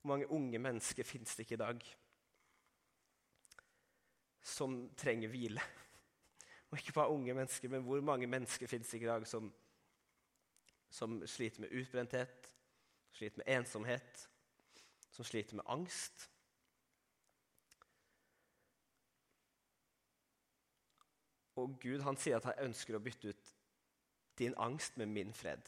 hvor 0.00 0.08
mange 0.08 0.30
unge 0.30 0.58
mennesker 0.58 1.04
fins 1.04 1.36
det 1.36 1.44
ikke 1.44 1.54
i 1.54 1.64
dag 1.64 1.82
som 4.42 4.90
trenger 4.96 5.28
hvile? 5.28 5.60
Og 6.70 6.78
ikke 6.78 6.92
bare 6.92 7.08
unge 7.08 7.34
mennesker, 7.34 7.68
men 7.68 7.82
hvor 7.82 8.00
mange 8.00 8.26
mennesker 8.26 8.66
fins 8.66 8.88
det 8.88 8.94
ikke 8.94 9.04
i 9.04 9.12
dag 9.12 9.26
som, 9.26 9.52
som 10.90 11.26
sliter 11.26 11.60
med 11.60 11.72
utbrenthet, 11.80 12.52
sliter 13.12 13.42
med 13.44 13.56
ensomhet, 13.56 14.28
som 15.10 15.24
sliter 15.24 15.56
med 15.56 15.64
angst? 15.66 16.30
Og 21.56 21.76
Gud 21.82 22.00
han 22.00 22.16
sier 22.16 22.38
at 22.38 22.46
han 22.48 22.70
ønsker 22.70 22.96
å 22.96 23.02
bytte 23.04 23.34
ut 23.34 23.54
din 24.38 24.54
angst 24.56 24.96
med 24.96 25.10
min 25.12 25.34
fred. 25.36 25.66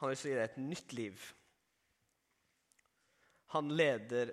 Han 0.00 0.12
vil 0.12 0.20
gi 0.20 0.34
deg 0.36 0.44
et 0.44 0.60
nytt 0.60 0.94
liv. 0.96 1.26
Han 3.54 3.70
leder 3.72 4.32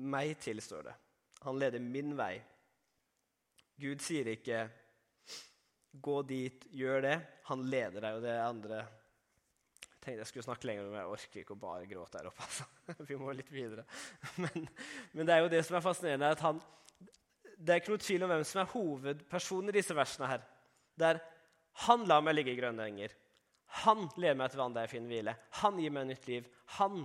meg 0.00 0.34
til, 0.42 0.60
står 0.62 0.90
det. 0.90 0.94
Han 1.46 1.58
leder 1.60 1.82
min 1.82 2.12
vei. 2.18 2.34
Gud 3.80 4.02
sier 4.04 4.28
ikke 4.28 4.68
'gå 5.92 6.22
dit, 6.22 6.66
gjør 6.70 7.00
det'. 7.02 7.20
Han 7.48 7.62
leder 7.64 8.00
deg, 8.00 8.14
og 8.14 8.22
det 8.22 8.36
andre 8.38 8.86
Jeg 9.80 10.04
tenkte 10.04 10.20
jeg 10.20 10.26
skulle 10.26 10.44
snakke 10.44 10.66
lenger, 10.66 10.84
men 10.84 10.94
jeg 10.96 11.12
orker 11.12 11.40
ikke 11.40 11.52
å 11.52 11.60
bare 11.60 11.86
gråte 11.86 12.18
der 12.18 12.26
oppe. 12.30 12.42
altså. 12.42 12.64
Vi 13.08 13.16
må 13.20 13.32
litt 13.32 13.50
videre. 13.52 13.84
Men, 14.36 14.68
men, 15.12 15.26
det 15.26 15.34
er 15.34 15.42
jo 15.42 15.50
det 15.52 15.60
som 15.66 15.76
er 15.76 15.84
fascinerende, 15.84 16.30
at 16.32 16.40
han, 16.40 16.62
det 17.58 17.74
er 17.74 17.82
ikke 17.82 17.92
noe 17.92 18.00
tvil 18.00 18.24
om 18.24 18.32
hvem 18.32 18.44
som 18.48 18.62
er 18.62 18.70
hovedpersonen 18.72 19.68
i 19.68 19.76
disse 19.76 19.96
versene. 19.96 20.30
her. 20.30 20.46
Det 20.96 21.06
er 21.06 21.20
han 21.84 22.06
lar 22.08 22.24
meg 22.24 22.34
ligge 22.38 22.54
i 22.54 22.58
grønne 22.58 22.86
enger. 22.88 23.12
Han 23.84 24.08
leder 24.16 24.38
meg 24.38 24.50
til 24.50 24.60
vann 24.60 24.74
der 24.74 24.86
jeg 24.86 24.94
finner 24.96 25.12
hvile. 25.12 25.34
Han 25.62 25.78
gir 25.78 25.92
meg 25.94 26.08
nytt 26.08 26.26
liv. 26.30 26.48
Han 26.78 27.04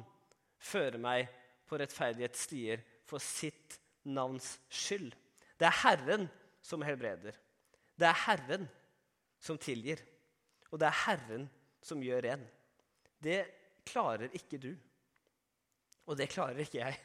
fører 0.57 0.97
meg 1.01 1.29
på 1.69 1.77
rettferdighetsstier 1.81 2.81
for 3.05 3.21
sitt 3.21 3.77
navns 4.05 4.55
skyld. 4.69 5.13
Det 5.57 5.67
er 5.69 5.79
Herren 5.83 6.27
som 6.65 6.83
helbreder. 6.85 7.37
Det 7.95 8.07
er 8.09 8.21
Herren 8.25 8.65
som 9.41 9.59
tilgir. 9.61 10.01
Og 10.71 10.81
det 10.81 10.89
er 10.89 11.01
Herren 11.05 11.45
som 11.85 12.01
gjør 12.03 12.25
ren. 12.25 12.43
Det 13.21 13.43
klarer 13.85 14.33
ikke 14.35 14.59
du. 14.61 14.71
Og 16.05 16.17
det 16.17 16.31
klarer 16.33 16.59
ikke 16.65 16.81
jeg. 16.81 16.97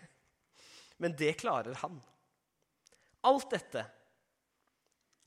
Men 1.00 1.14
det 1.16 1.36
klarer 1.40 1.76
han. 1.80 2.00
Alt 3.28 3.52
dette 3.52 3.84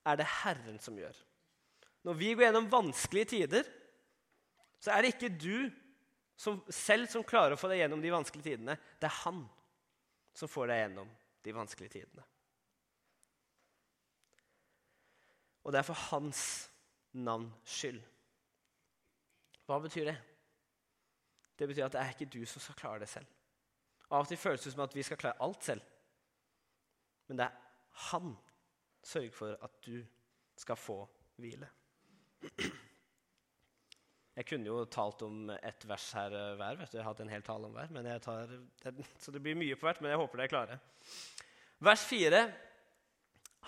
er 0.03 0.19
det 0.19 0.27
Herren 0.41 0.79
som 0.81 0.97
gjør. 0.97 1.15
Når 2.03 2.17
vi 2.19 2.33
går 2.33 2.47
gjennom 2.47 2.69
vanskelige 2.71 3.29
tider, 3.37 3.69
så 4.83 4.91
er 4.91 5.03
det 5.03 5.13
ikke 5.13 5.31
du 5.31 5.71
som, 6.35 6.59
selv 6.67 7.07
som 7.11 7.23
klarer 7.23 7.55
å 7.55 7.59
få 7.59 7.69
deg 7.71 7.83
gjennom 7.83 8.01
de 8.03 8.11
vanskelige 8.11 8.49
tidene. 8.51 8.75
Det 8.99 9.07
er 9.07 9.21
han 9.23 9.45
som 10.35 10.51
får 10.51 10.71
deg 10.71 10.81
gjennom 10.81 11.11
de 11.45 11.55
vanskelige 11.55 11.93
tidene. 11.95 12.25
Og 15.63 15.71
det 15.71 15.79
er 15.79 15.87
for 15.87 16.07
hans 16.09 16.43
navns 17.15 17.77
skyld. 17.77 18.01
Hva 19.63 19.79
betyr 19.79 20.09
det? 20.11 20.17
Det 21.55 21.69
betyr 21.69 21.85
at 21.85 21.95
det 21.95 22.01
er 22.01 22.15
ikke 22.15 22.31
du 22.33 22.41
som 22.49 22.63
skal 22.63 22.79
klare 22.81 23.03
det 23.05 23.11
selv. 23.11 23.29
Av 24.09 24.25
og 24.25 24.27
til 24.27 24.41
føles 24.41 24.65
det 24.65 24.73
som 24.73 24.83
at 24.83 24.95
vi 24.97 25.05
skal 25.05 25.21
klare 25.21 25.39
alt 25.45 25.63
selv. 25.63 25.83
Men 27.29 27.39
det 27.39 27.47
er 27.47 27.59
han 28.09 28.33
sørger 29.05 29.31
for 29.31 29.63
at 29.63 29.79
du 29.85 30.01
skal 30.59 30.75
få 30.75 30.97
hvile. 31.39 31.69
Jeg 34.33 34.47
kunne 34.49 34.65
jo 34.65 34.79
talt 34.89 35.21
om 35.27 35.51
ett 35.53 35.83
vers 35.85 36.07
her 36.17 36.33
eh, 36.33 36.53
hver. 36.57 36.77
vet 36.79 36.89
du. 36.89 36.97
Jeg 36.97 37.03
har 37.03 37.11
hatt 37.11 37.21
en 37.21 37.33
hel 37.33 37.43
tale 37.45 37.67
om 37.69 37.75
hver. 37.75 37.91
men 37.93 38.07
jeg 38.09 38.21
tar, 38.25 38.49
Så 39.21 39.31
det 39.31 39.41
blir 39.45 39.57
mye 39.57 39.77
på 39.77 39.85
hvert, 39.85 40.01
men 40.01 40.09
jeg 40.09 40.21
håper 40.23 40.41
dere 40.41 40.47
er 40.47 40.53
klare. 40.53 40.79
Vers 41.83 42.05
4. 42.09 42.41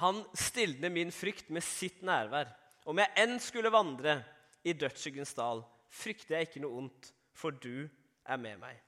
Han 0.01 0.23
stilner 0.33 0.89
min 0.89 1.13
frykt 1.13 1.51
med 1.53 1.63
sitt 1.63 2.01
nærvær. 2.01 2.49
Om 2.85 2.97
jeg 3.01 3.13
enn 3.21 3.37
skulle 3.39 3.73
vandre 3.73 4.17
i 4.65 4.73
dødsskyggens 4.73 5.35
dal, 5.37 5.61
frykter 5.93 6.39
jeg 6.39 6.49
ikke 6.49 6.63
noe 6.65 6.81
ondt, 6.81 7.11
for 7.35 7.53
du 7.53 7.85
er 8.25 8.41
med 8.41 8.57
meg. 8.59 8.81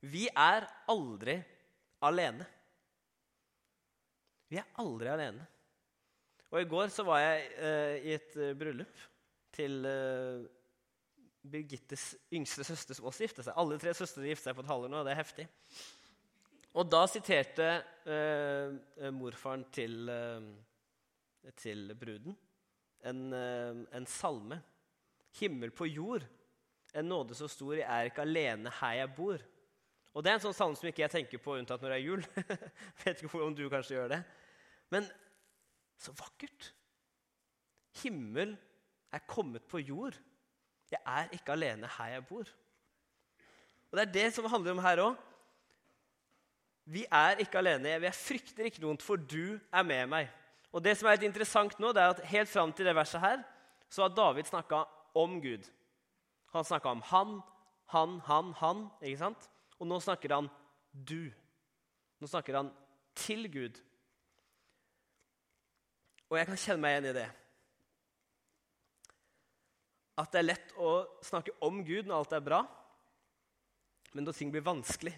Vi 0.00 0.26
er 0.28 0.64
aldri 0.88 1.36
alene. 2.04 2.48
Vi 4.48 4.56
er 4.60 4.72
aldri 4.80 5.12
alene. 5.12 5.46
Og 6.52 6.60
I 6.62 6.68
går 6.70 6.90
så 6.94 7.04
var 7.04 7.20
jeg 7.20 7.46
eh, 7.58 7.94
i 8.08 8.12
et 8.14 8.36
uh, 8.38 8.52
bryllup 8.56 9.00
til 9.54 9.80
uh, 9.88 10.44
Birgittes 11.44 12.14
yngste 12.32 12.64
søster 12.64 12.96
som 12.96 13.10
også 13.10 13.26
giftet 13.26 13.46
seg. 13.46 13.56
Alle 13.60 13.76
tre 13.80 13.92
søstrene 13.96 14.30
gifter 14.30 14.50
seg 14.50 14.56
på 14.56 14.64
et 14.64 14.70
halvår 14.70 14.92
nå, 14.92 15.02
det 15.04 15.12
er 15.12 15.20
heftig. 15.20 15.46
Og 16.74 16.88
da 16.90 17.04
siterte 17.06 17.68
morfaren 19.14 19.62
til, 19.74 20.10
til 21.60 21.92
bruden 22.00 22.34
en, 23.04 23.20
en, 23.34 24.06
salme. 24.06 24.60
Himmel 25.38 25.72
på 25.74 25.86
jord, 25.90 26.24
en 26.94 27.08
nåde 27.10 27.34
så 27.34 27.48
stor, 27.50 27.74
jeg 27.74 27.86
er 27.86 28.10
ikke 28.10 28.22
alene 28.22 28.72
her 28.80 29.00
jeg 29.00 29.12
bor. 29.16 29.42
Og 30.14 30.22
det 30.22 30.30
er 30.30 30.38
en 30.38 30.44
sånn 30.44 30.54
salme 30.54 30.78
som 30.78 30.88
ikke 30.88 31.02
jeg 31.02 31.14
tenker 31.16 31.42
på 31.42 31.56
unntatt 31.58 31.82
når 31.82 31.90
det 31.90 31.96
er 31.98 32.04
jul. 32.06 32.22
Vet 33.02 33.22
ikke 33.24 33.42
om 33.42 33.56
du 33.56 33.64
kanskje 33.70 33.96
gjør 33.96 34.12
det. 34.14 34.20
Men 34.94 35.08
så 35.98 36.14
vakkert. 36.14 36.70
Himmel 38.02 38.54
er 39.14 39.26
kommet 39.30 39.66
på 39.70 39.82
jord. 39.82 40.16
Jeg 40.94 41.02
er 41.10 41.32
ikke 41.34 41.54
alene 41.54 41.90
her 41.98 42.12
jeg 42.14 42.26
bor. 42.28 42.50
Og 43.90 43.98
Det 43.98 44.02
er 44.02 44.12
det 44.12 44.28
som 44.34 44.46
handler 44.50 44.74
om 44.74 44.82
her 44.82 45.02
òg. 45.04 45.16
Vi 46.84 47.04
er 47.10 47.40
ikke 47.40 47.58
alene. 47.58 47.94
Jeg 47.96 48.14
frykter 48.14 48.68
ikke 48.68 48.82
noe, 48.82 48.98
for 49.00 49.16
du 49.16 49.58
er 49.72 49.86
med 49.86 50.08
meg. 50.10 50.32
Og 50.74 50.82
det 50.84 50.96
som 50.98 51.08
er 51.08 51.16
litt 51.16 51.28
interessant 51.28 51.78
nå, 51.80 51.92
det 51.94 52.02
er 52.02 52.12
at 52.12 52.24
Helt 52.28 52.50
fram 52.50 52.72
til 52.74 52.86
det 52.86 52.96
verset 52.96 53.22
her 53.22 53.44
så 53.88 54.02
har 54.02 54.14
David 54.14 54.48
snakka 54.48 54.80
om 55.14 55.36
Gud. 55.38 55.68
Han 56.50 56.64
snakka 56.66 56.90
om 56.90 57.02
han, 57.06 57.36
han, 57.92 58.20
han, 58.26 58.52
han. 58.58 58.80
ikke 59.02 59.20
sant? 59.20 59.48
Og 59.78 59.86
nå 59.86 60.00
snakker 60.02 60.34
han 60.34 60.48
du. 60.90 61.30
Nå 62.18 62.26
snakker 62.26 62.58
han 62.58 62.72
til 63.14 63.46
Gud. 63.52 63.78
Og 66.30 66.38
jeg 66.40 66.48
kan 66.50 66.58
kjenne 66.58 66.82
meg 66.82 66.96
igjen 66.96 67.10
i 67.12 67.16
det. 67.20 67.28
At 70.20 70.32
det 70.32 70.40
er 70.40 70.48
lett 70.48 70.74
å 70.78 70.90
snakke 71.24 71.56
om 71.66 71.82
Gud 71.86 72.06
når 72.06 72.20
alt 72.20 72.34
er 72.36 72.46
bra, 72.46 72.60
men 74.14 74.26
når 74.26 74.36
ting 74.38 74.52
blir 74.54 74.64
vanskelig, 74.64 75.14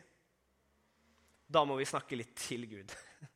da 1.46 1.62
må 1.68 1.76
vi 1.78 1.86
snakke 1.86 2.16
litt 2.16 2.32
til 2.40 2.64
Gud. 2.70 2.94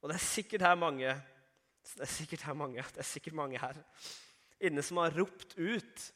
Og 0.00 0.08
det 0.08 0.16
er 0.16 0.22
sikkert 0.22 0.64
her 0.68 0.78
mange 0.78 1.16
det 1.86 2.02
er 2.02 2.10
sikkert 2.10 2.42
her 2.42 2.56
mange, 2.58 2.82
det 2.82 2.98
er 2.98 3.06
sikkert 3.06 3.36
mange 3.38 3.58
her 3.62 3.76
inne 4.66 4.82
som 4.82 4.98
har 4.98 5.14
ropt 5.14 5.54
ut 5.54 6.06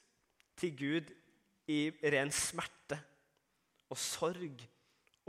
til 0.58 0.72
Gud 0.76 1.12
i 1.70 1.78
ren 2.12 2.32
smerte 2.34 2.98
og 3.90 3.98
sorg 4.00 4.64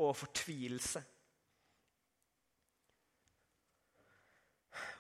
og 0.01 0.15
fortvilelse. 0.17 1.01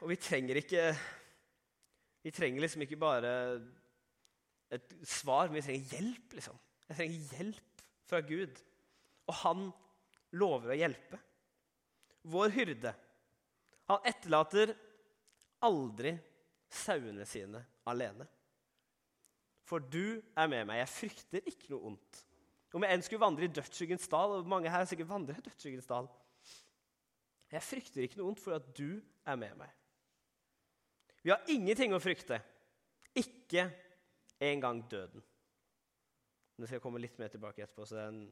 Og 0.01 0.11
vi 0.11 0.17
trenger 0.21 0.61
ikke 0.61 0.85
Vi 2.21 2.33
trenger 2.33 2.61
liksom 2.63 2.83
ikke 2.85 2.99
bare 3.01 3.31
et 4.71 4.93
svar, 5.07 5.49
men 5.49 5.57
vi 5.59 5.65
trenger 5.65 5.95
hjelp, 5.95 6.35
liksom. 6.37 6.59
Jeg 6.87 6.97
trenger 6.97 7.37
hjelp 7.37 7.85
fra 8.07 8.21
Gud. 8.25 8.59
Og 9.27 9.37
han 9.41 9.65
lover 10.37 10.73
å 10.73 10.79
hjelpe. 10.79 11.19
Vår 12.31 12.53
hyrde, 12.53 12.93
han 13.89 14.05
etterlater 14.07 14.75
aldri 15.65 16.13
sauene 16.71 17.25
sine 17.27 17.63
alene. 17.89 18.27
For 19.67 19.83
du 19.83 20.19
er 20.35 20.51
med 20.51 20.67
meg. 20.67 20.81
Jeg 20.81 20.93
frykter 20.93 21.47
ikke 21.47 21.71
noe 21.73 21.93
ondt. 21.93 22.21
Om 22.71 22.85
jeg 22.85 22.95
enn 22.95 23.03
skulle 23.03 23.23
vandre 23.23 23.47
i 23.47 23.51
dødsskyggens 23.51 24.07
dal, 24.11 24.37
og 24.37 24.47
mange 24.47 24.71
her 24.71 24.85
sikkert 24.87 25.09
vandrer 25.09 25.39
i 25.39 25.43
dødsskyggens 25.43 25.89
dal 25.89 26.07
Jeg 27.51 27.63
frykter 27.67 28.05
ikke 28.05 28.19
noe 28.21 28.31
ondt, 28.31 28.39
for 28.39 28.55
at 28.55 28.69
du 28.77 29.01
er 29.27 29.39
med 29.39 29.57
meg. 29.59 29.71
Vi 31.21 31.29
har 31.29 31.43
ingenting 31.53 31.93
å 31.93 32.01
frykte, 32.01 32.39
ikke 33.17 33.67
engang 34.41 34.81
døden. 34.89 35.21
Det 36.57 36.67
skal 36.67 36.77
jeg 36.77 36.83
komme 36.83 37.01
litt 37.01 37.17
mer 37.21 37.29
tilbake 37.33 37.63
etterpå, 37.63 37.85
så 37.85 37.97
den, 37.99 38.23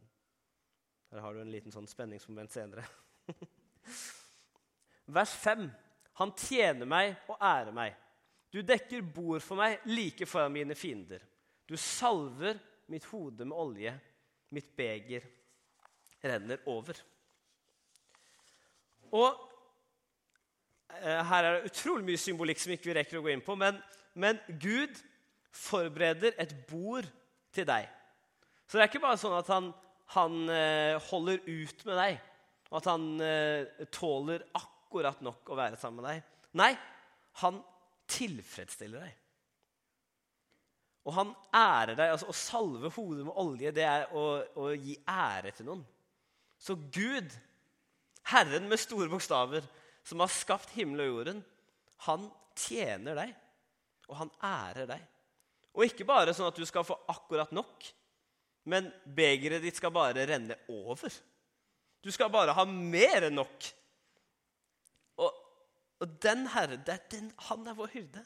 her 1.09 1.23
har 1.23 1.33
du 1.33 1.41
en 1.43 1.53
liten 1.53 1.73
sånn 1.73 1.89
spenningsmoment 1.89 2.53
senere. 2.53 2.85
Vers 5.19 5.33
5. 5.41 5.65
Han 6.21 6.33
tjener 6.37 6.89
meg 6.89 7.15
og 7.29 7.37
ærer 7.41 7.73
meg. 7.73 7.95
Du 8.49 8.61
dekker 8.65 9.05
bord 9.05 9.41
for 9.45 9.57
meg 9.61 9.85
like 9.89 10.25
foran 10.29 10.53
mine 10.53 10.77
fiender. 10.77 11.21
Du 11.69 11.77
salver 11.77 12.57
mitt 12.89 13.05
hode 13.11 13.45
med 13.45 13.57
olje. 13.57 13.93
Mitt 14.53 14.71
beger 14.77 15.25
renner 16.25 16.61
over. 16.69 16.97
Og 19.13 19.48
her 20.97 21.45
er 21.45 21.55
det 21.55 21.69
utrolig 21.71 22.05
mye 22.07 22.19
symbolikk 22.19 22.61
som 22.61 22.73
ikke 22.73 22.89
vi 22.89 22.95
rekker 22.97 23.19
å 23.19 23.23
gå 23.25 23.31
inn 23.33 23.45
på. 23.45 23.55
Men, 23.59 23.77
men, 24.19 24.39
Gud 24.61 24.97
forbereder 25.55 26.35
et 26.41 26.53
bord 26.69 27.07
til 27.55 27.67
deg. 27.69 27.87
Så 28.67 28.77
det 28.77 28.85
er 28.85 28.91
ikke 28.91 29.03
bare 29.03 29.19
sånn 29.21 29.37
at 29.37 29.49
han, 29.49 29.71
han 30.13 30.41
eh, 30.53 30.97
holder 31.09 31.41
ut 31.47 31.85
med 31.89 31.97
deg, 31.97 32.19
og 32.69 32.77
at 32.81 32.89
han 32.91 33.07
eh, 33.25 33.85
tåler 33.93 34.45
akkurat 34.59 35.23
nok 35.25 35.49
å 35.49 35.57
være 35.57 35.79
sammen 35.81 36.03
med 36.03 36.11
deg. 36.11 36.35
Nei, 36.59 36.73
han 37.41 37.61
tilfredsstiller 38.09 39.05
deg. 39.05 39.15
Og 41.07 41.15
han 41.15 41.31
ærer 41.55 41.95
deg. 41.95 42.11
altså 42.13 42.29
Å 42.29 42.37
salve 42.37 42.91
hodet 42.93 43.25
med 43.25 43.37
olje, 43.41 43.73
det 43.73 43.85
er 43.87 44.09
å, 44.13 44.25
å 44.61 44.71
gi 44.75 44.97
ære 45.09 45.53
til 45.57 45.69
noen. 45.69 45.83
Så 46.59 46.75
Gud, 46.75 47.33
Herren 48.29 48.67
med 48.69 48.81
store 48.81 49.09
bokstaver, 49.09 49.65
som 50.09 50.23
har 50.23 50.31
skapt 50.33 50.73
himmel 50.73 51.03
og 51.05 51.11
jorden, 51.11 51.41
han 52.07 52.25
tjener 52.57 53.17
deg, 53.19 53.33
og 54.09 54.17
han 54.23 54.31
ærer 54.41 54.89
deg. 54.89 55.03
Og 55.77 55.85
ikke 55.85 56.07
bare 56.07 56.33
sånn 56.33 56.49
at 56.49 56.57
du 56.57 56.65
skal 56.67 56.87
få 56.87 56.97
akkurat 57.11 57.51
nok, 57.53 57.85
men 58.69 58.89
begeret 59.05 59.61
ditt 59.63 59.77
skal 59.77 59.93
bare 59.93 60.25
renne 60.27 60.57
over. 60.73 61.13
Du 62.01 62.09
skal 62.13 62.31
bare 62.33 62.55
ha 62.57 62.65
mer 62.65 63.27
enn 63.27 63.37
nok. 63.37 63.69
Og, 65.21 65.39
og 66.01 66.19
den 66.23 66.45
Herre, 66.55 66.79
er 66.89 67.05
den, 67.11 67.31
han 67.49 67.69
er 67.69 67.77
vår 67.77 67.93
hyrde. 67.93 68.25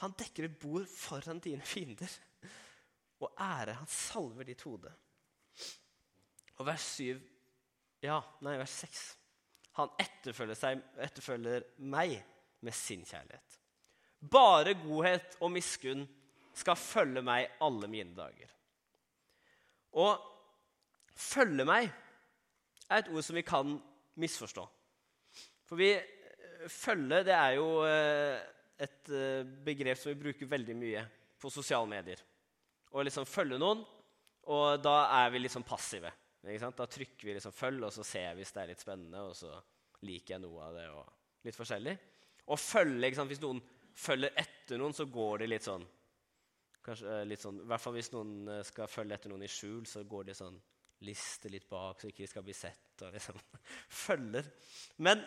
Han 0.00 0.14
dekker 0.16 0.46
et 0.46 0.58
bord 0.60 0.86
foran 0.88 1.42
dine 1.44 1.66
fiender 1.66 2.12
og 3.20 3.32
ære. 3.36 3.76
Han 3.82 3.90
salver 3.90 4.48
ditt 4.48 4.62
hode. 4.64 4.92
Og 6.60 6.66
vers 6.68 6.92
7 6.96 7.20
Ja, 8.00 8.22
nei, 8.40 8.54
vers 8.56 8.78
6. 8.80 9.19
Han 9.80 9.94
etterfølger, 10.02 10.58
seg, 10.58 10.82
etterfølger 11.00 11.66
meg 11.92 12.18
med 12.64 12.76
sin 12.76 13.04
kjærlighet. 13.08 13.58
Bare 14.20 14.74
godhet 14.76 15.38
og 15.40 15.52
miskunn 15.54 16.04
skal 16.56 16.76
følge 16.76 17.22
meg 17.24 17.48
alle 17.64 17.88
mine 17.88 18.12
dager. 18.16 18.50
Og 19.96 20.20
følge 21.16 21.66
meg 21.66 21.88
er 22.90 23.00
et 23.00 23.10
ord 23.10 23.24
som 23.24 23.38
vi 23.38 23.46
kan 23.46 23.76
misforstå. 24.20 24.64
For 25.68 25.78
vi 25.80 25.92
eh, 25.94 26.66
følge 26.68 27.22
det 27.26 27.36
er 27.36 27.56
jo 27.56 27.68
eh, 27.86 28.40
et 28.80 29.12
eh, 29.14 29.46
begrep 29.64 30.00
som 30.00 30.12
vi 30.12 30.20
bruker 30.24 30.50
veldig 30.50 30.76
mye 30.76 31.04
på 31.40 31.52
sosiale 31.52 31.88
medier. 31.88 32.20
Å 32.90 33.04
liksom 33.06 33.28
følge 33.28 33.60
noen, 33.60 33.84
og 34.50 34.82
da 34.82 34.96
er 35.20 35.30
vi 35.32 35.44
liksom 35.44 35.64
passive. 35.64 36.10
Da 36.40 36.86
trykker 36.88 37.28
vi 37.28 37.34
liksom 37.36 37.52
'følg', 37.52 37.84
og 37.84 37.92
så 37.92 38.04
ser 38.04 38.30
jeg 38.30 38.40
hvis 38.40 38.52
det 38.56 38.62
er 38.62 38.70
litt 38.72 38.82
spennende, 38.82 39.22
og 39.22 39.36
så 39.36 39.52
liker 40.06 40.36
jeg 40.36 40.42
noe 40.42 40.66
av 40.66 40.76
det. 40.76 40.86
og 40.90 41.46
Litt 41.46 41.56
forskjellig. 41.56 41.96
Og 42.50 42.58
følge, 42.60 43.24
Hvis 43.30 43.42
noen 43.42 43.60
følger 43.96 44.36
etter 44.38 44.80
noen, 44.80 44.94
så 44.96 45.06
går 45.06 45.42
de 45.42 45.50
litt 45.50 45.66
sånn 45.66 45.86
Kanskje 46.80 47.10
eh, 47.12 47.26
litt 47.28 47.42
sånn, 47.42 47.58
I 47.60 47.68
hvert 47.68 47.82
fall 47.82 47.96
hvis 47.98 48.12
noen 48.14 48.36
eh, 48.48 48.62
skal 48.64 48.88
følge 48.88 49.18
etter 49.18 49.32
noen 49.32 49.44
i 49.44 49.50
skjul, 49.52 49.82
så 49.84 50.00
går 50.08 50.30
de 50.30 50.36
sånn 50.38 50.56
liste 51.04 51.50
litt 51.52 51.66
bak, 51.68 52.00
så 52.00 52.08
ikke 52.08 52.24
de 52.24 52.30
skal 52.30 52.44
bli 52.46 52.54
sett. 52.56 53.02
og 53.04 53.12
liksom 53.12 53.36
Følger. 54.06 54.48
Men, 55.04 55.20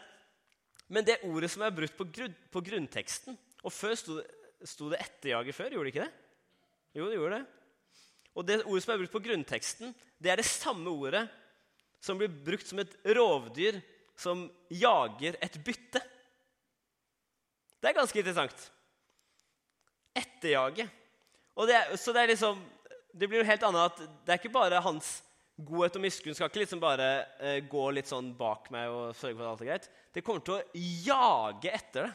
men 0.89 1.05
det 1.05 1.19
ordet 1.29 1.51
som 1.53 1.65
er 1.65 1.75
brutt 1.75 1.93
på, 1.97 2.07
grunn, 2.09 2.33
på 2.53 2.63
grunnteksten 2.65 3.37
Og 3.61 3.73
før 3.73 3.93
sto 3.97 4.17
det, 4.17 4.25
sto 4.65 4.89
det 4.89 5.01
'etterjager' 5.03 5.55
før, 5.55 5.77
gjorde 5.77 5.89
det 5.89 5.93
ikke 5.93 6.07
det? 6.07 6.13
Jo, 6.93 7.07
det 7.09 7.17
gjorde 7.17 7.37
det. 7.37 7.45
Og 8.33 8.45
det 8.47 8.59
ordet 8.63 8.83
som 8.83 8.93
er 8.93 9.01
brukt 9.01 9.13
på 9.13 9.23
grunnteksten, 9.27 9.95
det 10.17 10.31
er 10.31 10.41
det 10.41 10.49
samme 10.49 10.89
ordet 10.89 11.27
som 12.03 12.17
blir 12.17 12.31
brukt 12.31 12.67
som 12.67 12.81
et 12.81 12.93
rovdyr 13.15 13.77
som 14.19 14.45
jager 14.69 15.37
et 15.41 15.57
bytte. 15.65 16.01
Det 17.81 17.89
er 17.89 17.97
ganske 17.97 18.19
interessant. 18.19 18.65
Etterjage. 20.15 20.87
Det, 21.53 21.81
så 21.99 22.13
det 22.13 22.23
er 22.23 22.31
liksom 22.31 22.61
Det 23.13 23.27
blir 23.29 23.43
jo 23.43 23.45
helt 23.45 23.63
annet 23.67 23.91
at 23.91 23.99
det 24.25 24.33
er 24.33 24.39
ikke 24.39 24.55
bare 24.55 24.79
hans 24.81 25.19
godhet 25.53 25.99
og 25.99 26.01
miskunn 26.01 26.33
skal 26.33 26.49
ikke 26.49 26.63
liksom 26.63 26.79
bare 26.81 27.09
eh, 27.37 27.59
gå 27.69 27.83
litt 27.93 28.09
sånn 28.09 28.31
bak 28.37 28.71
meg 28.73 28.89
og 28.89 29.11
sørge 29.13 29.37
for 29.37 29.45
at 29.45 29.51
alt 29.51 29.61
er 29.61 29.69
greit. 29.69 29.89
Det 30.13 30.23
kommer 30.25 30.41
til 30.41 30.55
å 30.55 30.85
jage 31.05 31.69
etter 31.69 32.07
det. 32.07 32.13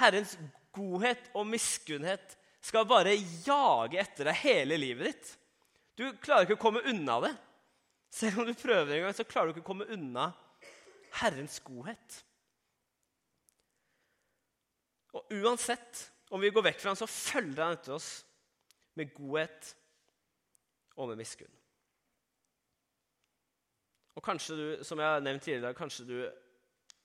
Herrens 0.00 0.34
godhet 0.74 1.30
og 1.38 1.46
miskunnhet 1.48 2.34
skal 2.66 2.88
bare 2.90 3.14
jage 3.46 4.00
etter 4.02 4.28
deg 4.28 4.42
hele 4.42 4.78
livet 4.80 5.12
ditt. 5.12 5.30
Du 5.96 6.08
klarer 6.20 6.44
ikke 6.44 6.58
å 6.58 6.64
komme 6.66 6.82
unna 6.90 7.20
det. 7.22 7.32
Selv 8.16 8.40
om 8.40 8.48
du 8.48 8.54
prøver 8.56 8.94
en 8.94 9.04
gang, 9.04 9.14
så 9.16 9.26
klarer 9.28 9.50
du 9.50 9.56
ikke 9.56 9.66
å 9.66 9.70
komme 9.72 9.88
unna 9.92 10.30
Herrens 11.18 11.58
godhet. 11.64 12.20
Og 15.16 15.34
uansett 15.36 16.06
om 16.32 16.40
vi 16.40 16.50
går 16.52 16.64
vekk 16.70 16.80
fra 16.80 16.92
ham, 16.92 16.98
så 16.98 17.08
følger 17.08 17.62
han 17.62 17.76
etter 17.76 17.96
oss 17.96 18.08
med 18.96 19.12
godhet 19.14 19.70
og 20.96 21.10
med 21.10 21.20
miskunn. 21.20 21.52
Og 24.16 24.24
kanskje 24.24 24.56
du, 24.56 24.66
som 24.88 25.00
jeg 25.00 25.12
har 25.12 25.24
nevnt 25.24 25.44
tidligere, 25.44 25.76
kanskje 25.76 26.06
du 26.08 26.16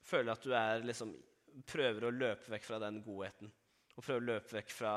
føler 0.08 0.32
at 0.32 0.46
du 0.48 0.54
er, 0.56 0.86
liksom, 0.88 1.12
prøver 1.68 2.08
å 2.08 2.14
løpe 2.16 2.54
vekk 2.54 2.70
fra 2.70 2.80
den 2.82 3.02
godheten 3.04 3.52
og 3.98 4.06
prøver 4.06 4.22
å 4.22 4.30
løpe 4.30 4.56
vekk 4.56 4.72
fra, 4.72 4.94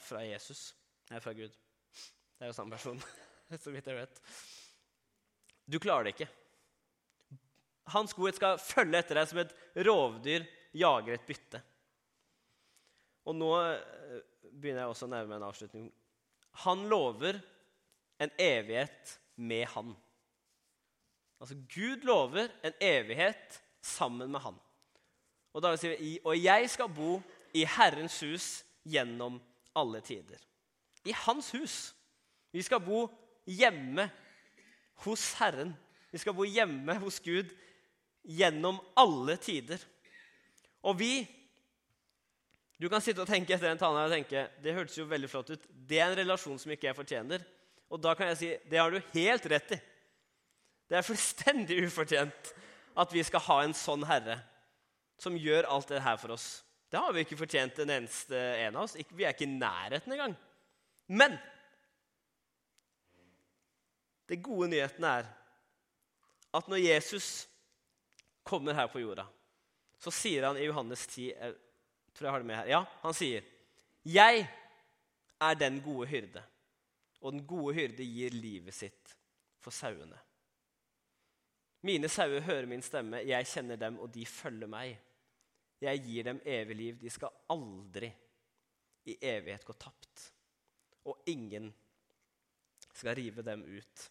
fra 0.00 0.22
Jesus. 0.24 0.70
Nei, 1.12 1.20
fra 1.20 1.36
Gud. 1.36 1.52
Det 1.92 2.46
er 2.46 2.50
jo 2.50 2.56
samme 2.56 2.72
person, 2.72 3.02
så 3.64 3.74
vidt 3.74 3.92
jeg 3.92 4.00
vet. 4.00 4.22
Du 5.68 5.78
klarer 5.82 6.08
det 6.08 6.14
ikke. 6.16 6.30
Hans 7.92 8.14
godhet 8.16 8.38
skal 8.38 8.60
følge 8.60 9.00
etter 9.00 9.20
deg 9.20 9.28
som 9.30 9.40
et 9.42 9.54
rovdyr 9.86 10.46
jager 10.76 11.16
et 11.16 11.28
bytte. 11.28 11.60
Og 13.28 13.36
nå 13.36 13.52
eh, 13.60 14.20
begynner 14.48 14.84
jeg 14.84 14.92
også 14.92 15.08
å 15.08 15.12
nærme 15.12 15.32
meg 15.32 15.40
en 15.40 15.48
avslutning. 15.48 15.88
Han 16.64 16.86
lover 16.90 17.40
en 18.18 18.32
evighet 18.40 19.14
med 19.36 19.68
han. 19.74 19.92
Altså 21.38 21.56
Gud 21.70 22.04
lover 22.08 22.50
en 22.66 22.74
evighet 22.82 23.60
sammen 23.84 24.32
med 24.32 24.42
han. 24.42 24.56
Og 25.54 25.62
da 25.62 25.72
vil 25.72 25.80
si, 25.80 26.16
og 26.24 26.34
jeg 26.36 26.70
skal 26.70 26.90
bo 26.92 27.18
i 27.56 27.64
Herrens 27.68 28.18
hus 28.24 28.48
gjennom 28.88 29.38
alle 29.78 30.00
tider. 30.04 30.40
i 31.04 31.12
hans 31.12 31.54
hus. 31.54 31.94
Vi 32.52 32.62
skal 32.62 32.80
bo 32.84 33.06
hjemme 33.46 34.08
hos 35.04 35.32
Herren. 35.38 35.74
Vi 36.12 36.20
skal 36.22 36.36
bo 36.36 36.46
hjemme 36.48 36.96
hos 37.02 37.20
Gud 37.24 37.50
gjennom 38.28 38.80
alle 38.98 39.36
tider. 39.40 39.82
Og 40.82 40.98
vi 41.00 41.12
Du 42.78 42.86
kan 42.86 43.02
sitte 43.02 43.24
og 43.24 43.26
tenke 43.26 43.50
etter 43.50 43.66
den 43.66 43.78
talen 43.80 44.04
og 44.04 44.12
tenke 44.12 44.44
det 44.62 44.70
hørtes 44.76 44.94
jo 45.00 45.08
veldig 45.10 45.26
flott 45.26 45.48
ut. 45.50 45.64
Det 45.66 45.98
er 45.98 46.12
en 46.12 46.20
relasjon 46.20 46.60
som 46.62 46.70
ikke 46.70 46.86
jeg 46.86 46.94
fortjener. 46.94 47.42
Og 47.90 47.98
da 47.98 48.12
kan 48.14 48.28
jeg 48.30 48.38
si 48.38 48.50
det 48.70 48.78
har 48.78 48.92
du 48.94 49.00
helt 49.16 49.48
rett 49.50 49.72
i. 49.74 49.78
Det 50.86 50.94
er 50.94 51.02
fullstendig 51.02 51.80
ufortjent 51.88 52.52
at 52.94 53.10
vi 53.10 53.24
skal 53.26 53.42
ha 53.48 53.56
en 53.64 53.74
sånn 53.74 54.06
herre 54.06 54.38
som 55.18 55.34
gjør 55.34 55.66
alt 55.66 55.90
det 55.90 56.04
her 56.04 56.20
for 56.22 56.36
oss. 56.36 56.62
Det 56.88 57.02
har 57.02 57.12
vi 57.12 57.24
ikke 57.26 57.40
fortjent, 57.42 57.82
en 57.82 57.96
eneste 57.98 58.38
en 58.38 58.78
av 58.78 58.86
oss. 58.86 58.94
Vi 58.96 59.26
er 59.26 59.34
ikke 59.34 59.48
i 59.48 59.58
nærheten 59.58 60.14
engang. 60.14 60.36
Men 61.10 61.34
det 64.28 64.42
gode 64.44 64.68
nyheten 64.70 65.04
er 65.08 65.28
at 66.54 66.68
når 66.68 66.80
Jesus 66.80 67.48
kommer 68.46 68.76
her 68.76 68.88
på 68.92 69.00
jorda, 69.02 69.26
så 70.00 70.12
sier 70.14 70.46
han 70.48 70.58
i 70.60 70.68
Johannes 70.68 71.06
10 71.10 71.26
jeg 71.28 71.56
tror 72.14 72.28
jeg 72.28 72.34
har 72.34 72.42
det 72.42 72.48
med 72.48 72.56
her, 72.58 72.66
Ja, 72.66 72.84
han 73.02 73.14
sier, 73.14 73.44
'Jeg 74.04 74.48
er 75.40 75.54
den 75.54 75.80
gode 75.82 76.06
hyrde, 76.08 76.42
og 77.20 77.32
den 77.32 77.46
gode 77.46 77.74
hyrde 77.74 78.04
gir 78.04 78.30
livet 78.30 78.74
sitt 78.74 79.16
for 79.60 79.70
sauene.' 79.70 80.18
Mine 81.82 82.08
sauer 82.08 82.40
hører 82.40 82.66
min 82.66 82.82
stemme, 82.82 83.22
jeg 83.22 83.46
kjenner 83.46 83.76
dem, 83.76 83.98
og 83.98 84.10
de 84.14 84.26
følger 84.26 84.66
meg. 84.66 84.98
Jeg 85.80 86.02
gir 86.02 86.24
dem 86.26 86.40
evig 86.44 86.76
liv. 86.76 86.96
De 86.98 87.10
skal 87.10 87.30
aldri 87.50 88.10
i 89.04 89.14
evighet 89.22 89.64
gå 89.64 89.76
tapt. 89.78 90.24
Og 91.06 91.22
ingen 91.30 91.70
skal 92.92 93.14
rive 93.14 93.44
dem 93.46 93.62
ut 93.62 94.10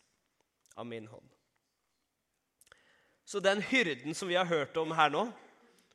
av 0.77 0.85
min 0.85 1.07
hånd. 1.09 1.27
Så 3.27 3.41
den 3.43 3.61
hyrden 3.61 4.15
som 4.15 4.29
vi 4.29 4.37
har 4.39 4.47
hørt 4.47 4.77
om 4.77 4.93
her 4.95 5.11
nå, 5.11 5.25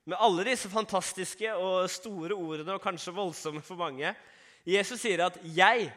med 0.04 0.18
alle 0.20 0.44
disse 0.50 0.68
fantastiske 0.68 1.54
og 1.54 1.86
store 1.90 2.34
ordene, 2.34 2.74
og 2.74 2.82
kanskje 2.82 3.14
voldsomme 3.14 3.62
for 3.62 3.78
mange 3.78 4.14
Jesus 4.66 5.00
sier 5.00 5.24
at 5.24 5.38
'jeg 5.42 5.92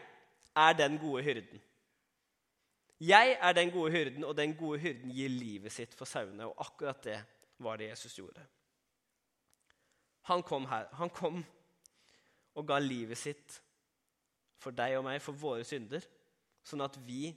er 0.55 0.73
den 0.73 0.97
gode 0.97 1.23
hyrden'. 1.23 1.59
Jeg 2.99 3.37
er 3.41 3.53
den 3.53 3.71
gode 3.71 3.91
hyrden, 3.91 4.23
og 4.23 4.37
den 4.37 4.55
gode 4.55 4.79
hyrden 4.79 5.11
gir 5.11 5.29
livet 5.29 5.71
sitt 5.71 5.93
for 5.93 6.05
sauene. 6.05 6.45
Og 6.45 6.55
akkurat 6.57 7.03
det 7.03 7.23
var 7.59 7.77
det 7.77 7.89
Jesus 7.89 8.15
gjorde. 8.15 8.41
Han 10.21 10.43
kom 10.43 10.65
her. 10.65 10.87
Han 10.91 11.09
kom 11.09 11.45
og 12.55 12.67
ga 12.67 12.79
livet 12.79 13.17
sitt 13.17 13.61
for 14.57 14.71
deg 14.71 14.97
og 14.97 15.03
meg, 15.03 15.21
for 15.21 15.37
våre 15.37 15.63
synder, 15.63 16.01
sånn 16.63 16.81
at 16.81 16.95
vi 17.05 17.35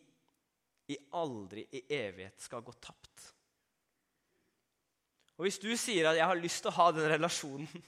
i 0.88 0.96
aldri 1.12 1.66
i 1.72 1.83
evighet 1.92 2.40
skal 2.40 2.64
gå 2.64 2.72
tapt. 2.81 3.35
Og 5.38 5.44
Hvis 5.46 5.59
du 5.59 5.77
sier 5.77 6.09
at 6.09 6.16
'jeg 6.16 6.27
har 6.27 6.35
lyst 6.35 6.62
til 6.62 6.70
å 6.70 6.79
ha 6.79 6.90
den 6.92 7.11
relasjonen 7.11 7.85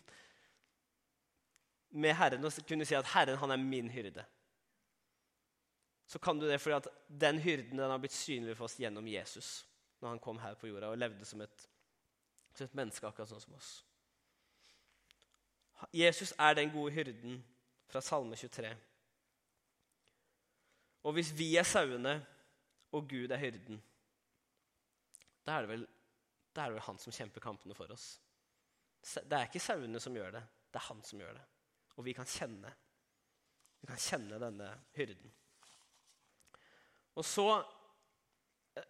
med 1.90 2.14
Herren' 2.14 2.44
og 2.44 2.66
kunne 2.66 2.84
si 2.86 2.94
at 2.94 3.06
'Herren 3.06 3.38
han 3.38 3.50
er 3.50 3.56
min 3.56 3.90
hyrde', 3.90 4.24
så 6.06 6.18
kan 6.18 6.38
du 6.38 6.46
det 6.46 6.60
fordi 6.60 6.76
at 6.76 6.88
den 7.20 7.38
hyrden 7.38 7.78
den 7.78 7.90
har 7.90 7.98
blitt 7.98 8.12
synlig 8.12 8.56
for 8.56 8.64
oss 8.64 8.78
gjennom 8.78 9.06
Jesus 9.06 9.66
når 10.00 10.08
han 10.08 10.18
kom 10.18 10.38
her 10.38 10.54
på 10.54 10.66
jorda 10.66 10.88
og 10.90 10.98
levde 10.98 11.24
som 11.24 11.40
et, 11.40 11.68
som 12.54 12.64
et 12.64 12.74
menneske 12.74 13.06
akkurat 13.06 13.28
sånn 13.28 13.40
som 13.40 13.54
oss. 13.54 13.84
Jesus 15.92 16.34
er 16.38 16.54
den 16.54 16.72
gode 16.72 16.92
hyrden 16.92 17.44
fra 17.88 18.00
Salme 18.00 18.36
23. 18.36 18.76
Og 21.02 21.12
hvis 21.12 21.30
vi 21.38 21.56
er 21.56 21.62
sauene, 21.62 22.26
og 22.92 23.08
Gud 23.08 23.30
er 23.30 23.38
hyrden, 23.38 23.80
da 25.46 25.56
er 25.56 25.64
det 25.66 25.70
vel, 25.70 25.86
da 26.54 26.64
er 26.64 26.70
det 26.70 26.78
vel 26.78 26.86
han 26.88 26.98
som 27.00 27.14
kjemper 27.14 27.42
kampene 27.42 27.76
for 27.76 27.90
oss. 27.94 28.12
Det 29.00 29.32
er 29.32 29.48
ikke 29.48 29.62
sauene 29.62 30.00
som 30.02 30.16
gjør 30.16 30.34
det, 30.36 30.42
det 30.70 30.80
er 30.80 30.88
han 30.90 31.02
som 31.06 31.22
gjør 31.22 31.36
det. 31.38 31.44
Og 31.96 32.06
vi 32.06 32.14
kan 32.16 32.28
kjenne, 32.28 32.72
vi 33.80 33.88
kan 33.90 34.00
kjenne 34.00 34.40
denne 34.42 34.70
hyrden. 34.96 35.32
Og 37.18 37.26
så 37.26 37.46
eh, 38.78 38.86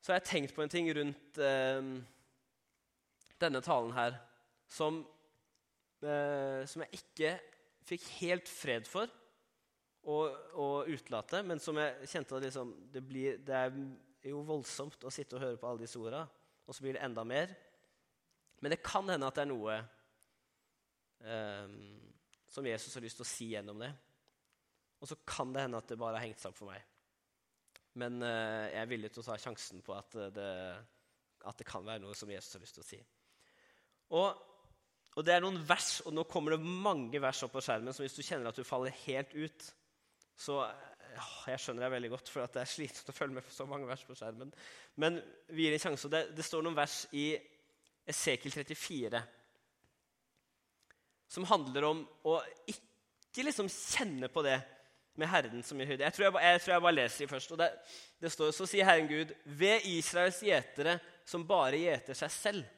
Så 0.00 0.12
har 0.12 0.20
jeg 0.20 0.28
tenkt 0.28 0.54
på 0.56 0.62
en 0.64 0.72
ting 0.72 0.90
rundt 0.96 1.38
eh, 1.38 1.92
denne 3.40 3.62
talen 3.64 3.94
her 3.96 4.18
som, 4.70 5.00
eh, 6.02 6.66
som 6.68 6.84
jeg 6.84 7.00
ikke 7.00 7.32
fikk 7.88 8.06
helt 8.20 8.50
fred 8.50 8.88
for 8.88 9.19
å 10.08 10.68
utelate, 10.88 11.42
men 11.44 11.60
som 11.60 11.76
jeg 11.76 12.08
kjente 12.08 12.40
liksom, 12.40 12.72
det, 12.92 13.02
blir, 13.04 13.40
det, 13.44 13.56
er 13.56 14.30
jo 14.30 14.42
voldsomt 14.48 15.04
å 15.04 15.12
sitte 15.12 15.36
og 15.36 15.44
høre 15.44 15.58
på 15.60 15.68
alle 15.68 15.84
disse 15.84 16.00
orda, 16.00 16.22
og 16.64 16.76
så 16.76 16.84
blir 16.84 16.96
det 16.96 17.04
enda 17.04 17.24
mer. 17.26 17.52
Men 18.60 18.72
det 18.74 18.82
kan 18.84 19.08
hende 19.08 19.28
at 19.28 19.36
det 19.36 19.44
er 19.44 19.50
noe 19.50 19.76
um, 21.24 21.74
som 22.50 22.66
Jesus 22.66 22.94
har 22.96 23.04
lyst 23.04 23.20
til 23.20 23.26
å 23.26 23.30
si 23.30 23.50
gjennom 23.54 23.80
det. 23.80 23.90
Og 25.00 25.08
så 25.08 25.16
kan 25.28 25.52
det 25.52 25.64
hende 25.64 25.80
at 25.80 25.88
det 25.88 25.98
bare 26.00 26.18
har 26.18 26.26
hengt 26.26 26.40
seg 26.40 26.52
opp 26.52 26.60
for 26.60 26.70
meg. 26.70 26.84
Men 28.00 28.20
uh, 28.22 28.68
jeg 28.68 28.80
er 28.82 28.90
villig 28.90 29.12
til 29.14 29.24
å 29.24 29.28
ta 29.30 29.38
sjansen 29.40 29.80
på 29.84 29.96
at 29.96 30.16
det, 30.36 30.52
at 31.48 31.60
det 31.60 31.68
kan 31.68 31.84
være 31.86 32.04
noe 32.04 32.16
som 32.16 32.30
Jesus 32.30 32.54
har 32.56 32.64
lyst 32.64 32.76
til 32.78 32.84
å 32.84 32.90
si. 32.90 33.00
Og, 34.16 34.40
og, 35.14 35.20
det 35.26 35.36
er 35.36 35.44
noen 35.44 35.60
vers, 35.66 35.98
og 36.04 36.14
nå 36.14 36.24
kommer 36.28 36.56
det 36.56 36.76
mange 36.86 37.20
vers 37.22 37.40
opp 37.46 37.54
på 37.56 37.62
skjermen, 37.64 37.94
så 37.94 38.04
hvis 38.04 38.16
du 38.18 38.24
kjenner 38.26 38.50
at 38.50 38.58
du 38.58 38.66
faller 38.66 38.94
helt 39.04 39.34
ut, 39.36 39.68
så 40.40 40.62
Jeg 41.50 41.58
skjønner 41.58 41.84
det 41.84 41.92
veldig 41.92 42.10
godt, 42.12 42.28
for 42.30 42.46
det 42.46 42.60
er 42.62 42.68
slitsomt 42.70 43.10
å 43.10 43.14
følge 43.16 43.34
med 43.36 43.44
på 43.44 43.52
så 43.52 43.66
mange 43.68 43.88
vers 43.88 44.04
på 44.06 44.14
skjermen. 44.16 44.52
Men 45.02 45.18
vi 45.50 45.66
gir 45.66 45.74
en 45.74 45.82
sjanse. 45.82 46.08
Det, 46.08 46.20
det 46.36 46.44
står 46.46 46.62
noen 46.64 46.76
vers 46.78 47.02
i 47.18 47.32
Esekiel 48.08 48.54
34 48.54 49.20
som 51.30 51.46
handler 51.46 51.86
om 51.86 52.00
å 52.26 52.36
ikke 52.70 53.44
liksom 53.46 53.68
kjenne 53.70 54.30
på 54.32 54.42
det 54.46 54.56
med 55.20 55.30
Herren 55.30 55.62
som 55.66 55.78
gir 55.78 55.90
høyde. 55.92 56.06
Jeg 56.06 56.16
tror 56.16 56.26
jeg, 56.26 56.34
jeg, 56.46 56.62
tror 56.62 56.74
jeg 56.74 56.84
bare 56.86 56.96
leser 56.96 57.24
det 57.24 57.30
først. 57.30 57.52
og 57.54 57.60
det, 57.60 57.68
det 58.22 58.32
står, 58.32 58.54
Så 58.56 58.66
sier 58.70 58.88
Herren 58.88 59.10
Gud, 59.10 59.34
ved 59.44 59.86
Israels 59.90 60.40
gjetere 60.46 60.96
som 61.26 61.46
bare 61.46 61.78
gjeter 61.78 62.18
seg 62.18 62.34
selv 62.34 62.76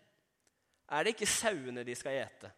er 0.92 1.04
det 1.04 1.14
ikke 1.14 1.30
sauene 1.30 1.84
de 1.86 1.94
skal 1.96 2.18
gjete. 2.18 2.50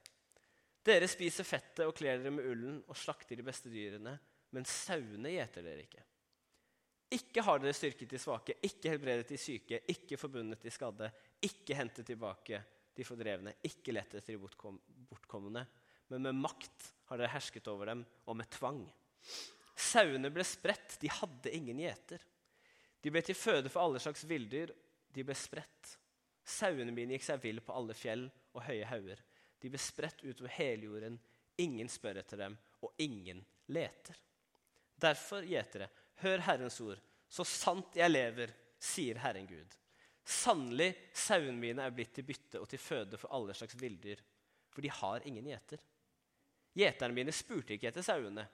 Dere 0.84 1.08
spiser 1.08 1.46
fettet 1.46 1.84
og 1.86 1.94
kler 1.96 2.18
dere 2.18 2.32
med 2.34 2.48
ullen 2.50 2.80
og 2.90 2.98
slakter 2.98 3.38
de 3.38 3.46
beste 3.46 3.70
dyrene, 3.72 4.16
men 4.54 4.66
sauene 4.68 5.32
gjeter 5.34 5.66
dere 5.66 5.84
ikke. 5.84 6.04
Ikke 7.14 7.42
har 7.46 7.60
dere 7.62 7.74
styrket 7.76 8.10
de 8.10 8.18
svake, 8.18 8.56
ikke 8.64 8.92
helbredet 8.94 9.28
de 9.28 9.38
syke, 9.38 9.80
ikke 9.90 10.18
forbundet 10.18 10.62
de 10.62 10.72
skadde, 10.72 11.10
ikke 11.44 11.76
hentet 11.78 12.06
tilbake 12.08 12.60
de 12.94 13.06
fordrevne, 13.06 13.56
ikke 13.66 13.94
lett 13.94 14.14
etter 14.14 14.34
de 14.34 14.40
bortkom 14.42 14.78
bortkomne, 15.10 15.64
men 16.08 16.22
med 16.22 16.38
makt 16.38 16.88
har 17.10 17.20
dere 17.20 17.32
hersket 17.34 17.68
over 17.70 17.90
dem, 17.90 18.04
og 18.26 18.38
med 18.38 18.50
tvang. 18.54 18.82
Sauene 19.74 20.30
ble 20.32 20.46
spredt, 20.46 20.98
de 21.02 21.10
hadde 21.10 21.52
ingen 21.54 21.80
gjeter. 21.82 22.22
De 23.02 23.12
ble 23.12 23.22
til 23.24 23.36
føde 23.36 23.70
for 23.72 23.84
alle 23.84 24.00
slags 24.02 24.24
villdyr, 24.28 24.72
de 25.14 25.24
ble 25.26 25.36
spredt. 25.38 25.96
Sauene 26.44 26.92
mine 26.92 27.16
gikk 27.16 27.26
seg 27.26 27.42
vill 27.42 27.62
på 27.64 27.74
alle 27.76 27.96
fjell 27.96 28.26
og 28.54 28.62
høye 28.66 28.86
hauger. 28.88 29.20
De 29.60 29.70
ble 29.72 29.80
spredt 29.80 30.24
utover 30.24 30.52
hele 30.58 30.90
jorden. 30.90 31.18
Ingen 31.62 31.88
spør 31.88 32.20
etter 32.20 32.40
dem, 32.40 32.56
og 32.84 32.92
ingen 33.00 33.42
leter. 33.72 34.18
Derfor, 35.04 35.46
gjetere, 35.48 35.88
hør 36.24 36.44
Herrens 36.48 36.80
ord. 36.84 37.00
Så 37.28 37.46
sant 37.48 37.96
jeg 37.98 38.12
lever, 38.12 38.52
sier 38.80 39.20
Herren 39.22 39.48
Gud. 39.48 39.78
Sannelig, 40.24 40.90
sauene 41.12 41.58
mine 41.60 41.84
er 41.84 41.94
blitt 41.94 42.14
til 42.16 42.26
bytte 42.28 42.60
og 42.62 42.68
til 42.70 42.80
føde 42.80 43.20
for 43.20 43.34
alle 43.36 43.56
slags 43.56 43.76
villdyr, 43.80 44.22
for 44.72 44.84
de 44.84 44.92
har 45.02 45.26
ingen 45.28 45.50
gjeter. 45.50 45.82
Gjeterne 46.74 47.14
mine 47.16 47.34
spurte 47.34 47.76
ikke 47.76 47.90
etter 47.90 48.06
sauene. 48.06 48.46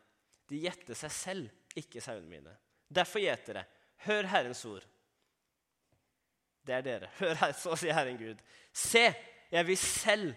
De 0.50 0.58
gjette 0.64 0.96
seg 0.98 1.14
selv, 1.14 1.52
ikke 1.78 2.02
sauene 2.02 2.28
mine. 2.28 2.56
Derfor, 2.90 3.22
gjetere, 3.22 3.62
hør 4.08 4.28
Herrens 4.32 4.64
ord 4.66 4.88
det 6.70 6.76
er 6.76 6.86
dere. 6.86 7.10
Hør 7.18 7.34
her, 7.40 7.52
så 7.56 7.74
sier 7.78 7.96
Herren 7.96 8.18
Gud. 8.20 8.40
Se, 8.72 9.08
jeg 9.50 9.66
vil 9.66 9.80
selv 9.80 10.34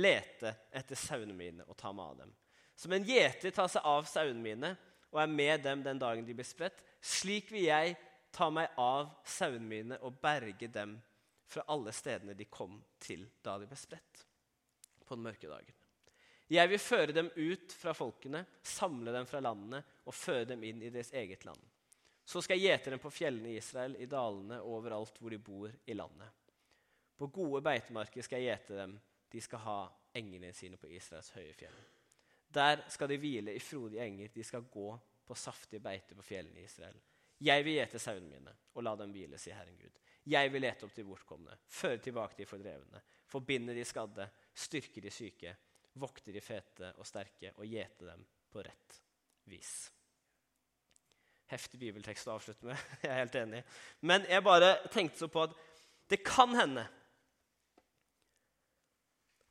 lete 0.00 0.54
etter 0.74 0.98
sauene 0.98 1.36
mine 1.36 1.66
og 1.68 1.76
ta 1.78 1.92
meg 1.94 2.12
av 2.12 2.22
dem. 2.24 2.32
Som 2.78 2.94
en 2.96 3.06
gjeter 3.06 3.54
tar 3.54 3.70
seg 3.70 3.86
av 3.86 4.06
sauene 4.10 4.42
mine 4.42 4.72
og 5.14 5.22
er 5.22 5.30
med 5.30 5.62
dem 5.62 5.82
den 5.84 6.00
dagen 6.02 6.26
de 6.26 6.34
blir 6.34 6.46
spredt, 6.46 6.82
slik 7.00 7.52
vil 7.54 7.68
jeg 7.68 7.94
ta 8.34 8.50
meg 8.50 8.74
av 8.80 9.12
sauene 9.28 9.68
mine 9.70 9.98
og 10.02 10.18
berge 10.20 10.68
dem 10.68 10.96
fra 11.46 11.62
alle 11.70 11.92
stedene 11.94 12.34
de 12.34 12.48
kom 12.50 12.80
til 12.98 13.28
da 13.44 13.54
de 13.60 13.68
ble 13.70 13.78
spredt 13.78 14.24
på 15.04 15.14
den 15.14 15.26
mørke 15.28 15.48
dagen. 15.50 15.80
Jeg 16.50 16.68
vil 16.68 16.82
føre 16.82 17.14
dem 17.14 17.30
ut 17.36 17.72
fra 17.72 17.94
folkene, 17.96 18.42
samle 18.62 19.14
dem 19.14 19.26
fra 19.28 19.40
landene 19.40 19.80
og 20.04 20.16
føre 20.16 20.48
dem 20.50 20.64
inn 20.66 20.82
i 20.82 20.90
deres 20.92 21.12
eget 21.16 21.46
land. 21.46 21.60
Så 22.24 22.40
skal 22.42 22.58
jeg 22.58 22.72
gjete 22.72 22.92
dem 22.94 23.00
på 23.00 23.12
fjellene 23.12 23.52
i 23.52 23.58
Israel, 23.60 23.96
i 24.00 24.08
dalene 24.08 24.60
og 24.62 24.80
overalt 24.80 25.18
hvor 25.20 25.32
de 25.32 25.38
bor 25.38 25.72
i 25.86 25.96
landet. 25.96 26.52
På 27.16 27.28
gode 27.32 27.62
beitemarker 27.64 28.24
skal 28.24 28.42
jeg 28.42 28.50
gjete 28.50 28.78
dem. 28.80 28.96
De 29.30 29.42
skal 29.44 29.62
ha 29.64 29.80
englene 30.16 30.52
sine 30.56 30.80
på 30.80 30.90
Israels 30.90 31.30
høye 31.36 31.52
fjell. 31.56 31.76
Der 32.54 32.84
skal 32.92 33.10
de 33.10 33.18
hvile 33.18 33.54
i 33.54 33.62
frodige 33.62 34.04
enger, 34.04 34.30
de 34.34 34.44
skal 34.46 34.66
gå 34.70 34.88
på 35.26 35.36
saftige 35.38 35.82
beiter 35.82 36.16
på 36.16 36.22
fjellene 36.22 36.60
i 36.60 36.68
Israel. 36.68 36.96
Jeg 37.44 37.64
vil 37.66 37.78
gjete 37.80 38.00
sauene 38.00 38.30
mine 38.30 38.52
og 38.74 38.84
la 38.86 38.94
dem 38.98 39.12
hvile, 39.14 39.38
sier 39.40 39.58
Herren 39.58 39.78
Gud. 39.80 39.98
Jeg 40.30 40.52
vil 40.52 40.62
lete 40.64 40.86
opp 40.86 40.94
de 40.96 41.04
bortkomne, 41.04 41.56
føre 41.68 42.00
tilbake 42.00 42.38
de 42.38 42.46
fordrevne, 42.48 43.02
forbinde 43.28 43.74
de 43.76 43.84
skadde, 43.84 44.28
styrke 44.56 45.02
de 45.04 45.12
syke, 45.12 45.52
vokte 46.00 46.32
de 46.32 46.40
fete 46.42 46.94
og 46.98 47.06
sterke 47.06 47.52
og 47.58 47.66
gjete 47.68 48.08
dem 48.08 48.24
på 48.50 48.62
rett 48.64 48.96
vis. 49.50 49.74
Heftig 51.50 51.78
bibeltekst 51.82 52.30
å 52.30 52.38
avslutte 52.38 52.70
med. 52.70 52.80
Jeg 53.04 53.10
er 53.12 53.20
helt 53.20 53.36
enig. 53.38 53.62
Men 54.00 54.24
jeg 54.30 54.44
bare 54.46 54.70
tenkte 54.94 55.20
så 55.20 55.28
på 55.30 55.44
at 55.44 55.58
det 56.10 56.22
kan 56.24 56.54
hende 56.56 56.86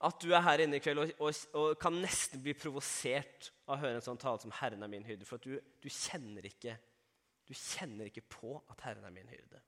at 0.04 0.20
du 0.20 0.34
er 0.34 0.44
her 0.44 0.64
inne 0.64 0.80
i 0.80 0.84
kveld 0.84 1.00
og, 1.00 1.12
og, 1.24 1.44
og 1.60 1.76
kan 1.80 1.96
nesten 2.04 2.42
bli 2.44 2.56
provosert 2.58 3.52
av 3.68 3.78
å 3.78 3.82
høre 3.84 4.00
en 4.00 4.06
sånn 4.06 4.20
tale 4.20 4.42
som 4.42 4.52
'Herren 4.52 4.84
er 4.84 4.92
min 4.92 5.06
hyrde', 5.08 5.28
for 5.28 5.40
at 5.40 5.48
du, 5.48 5.56
du, 5.56 5.90
kjenner 5.90 6.46
ikke, 6.50 6.76
du 7.48 7.54
kjenner 7.56 8.10
ikke 8.10 8.26
på 8.28 8.58
at 8.60 8.84
'Herren 8.84 9.08
er 9.08 9.16
min 9.16 9.32
hyrde'. 9.32 9.62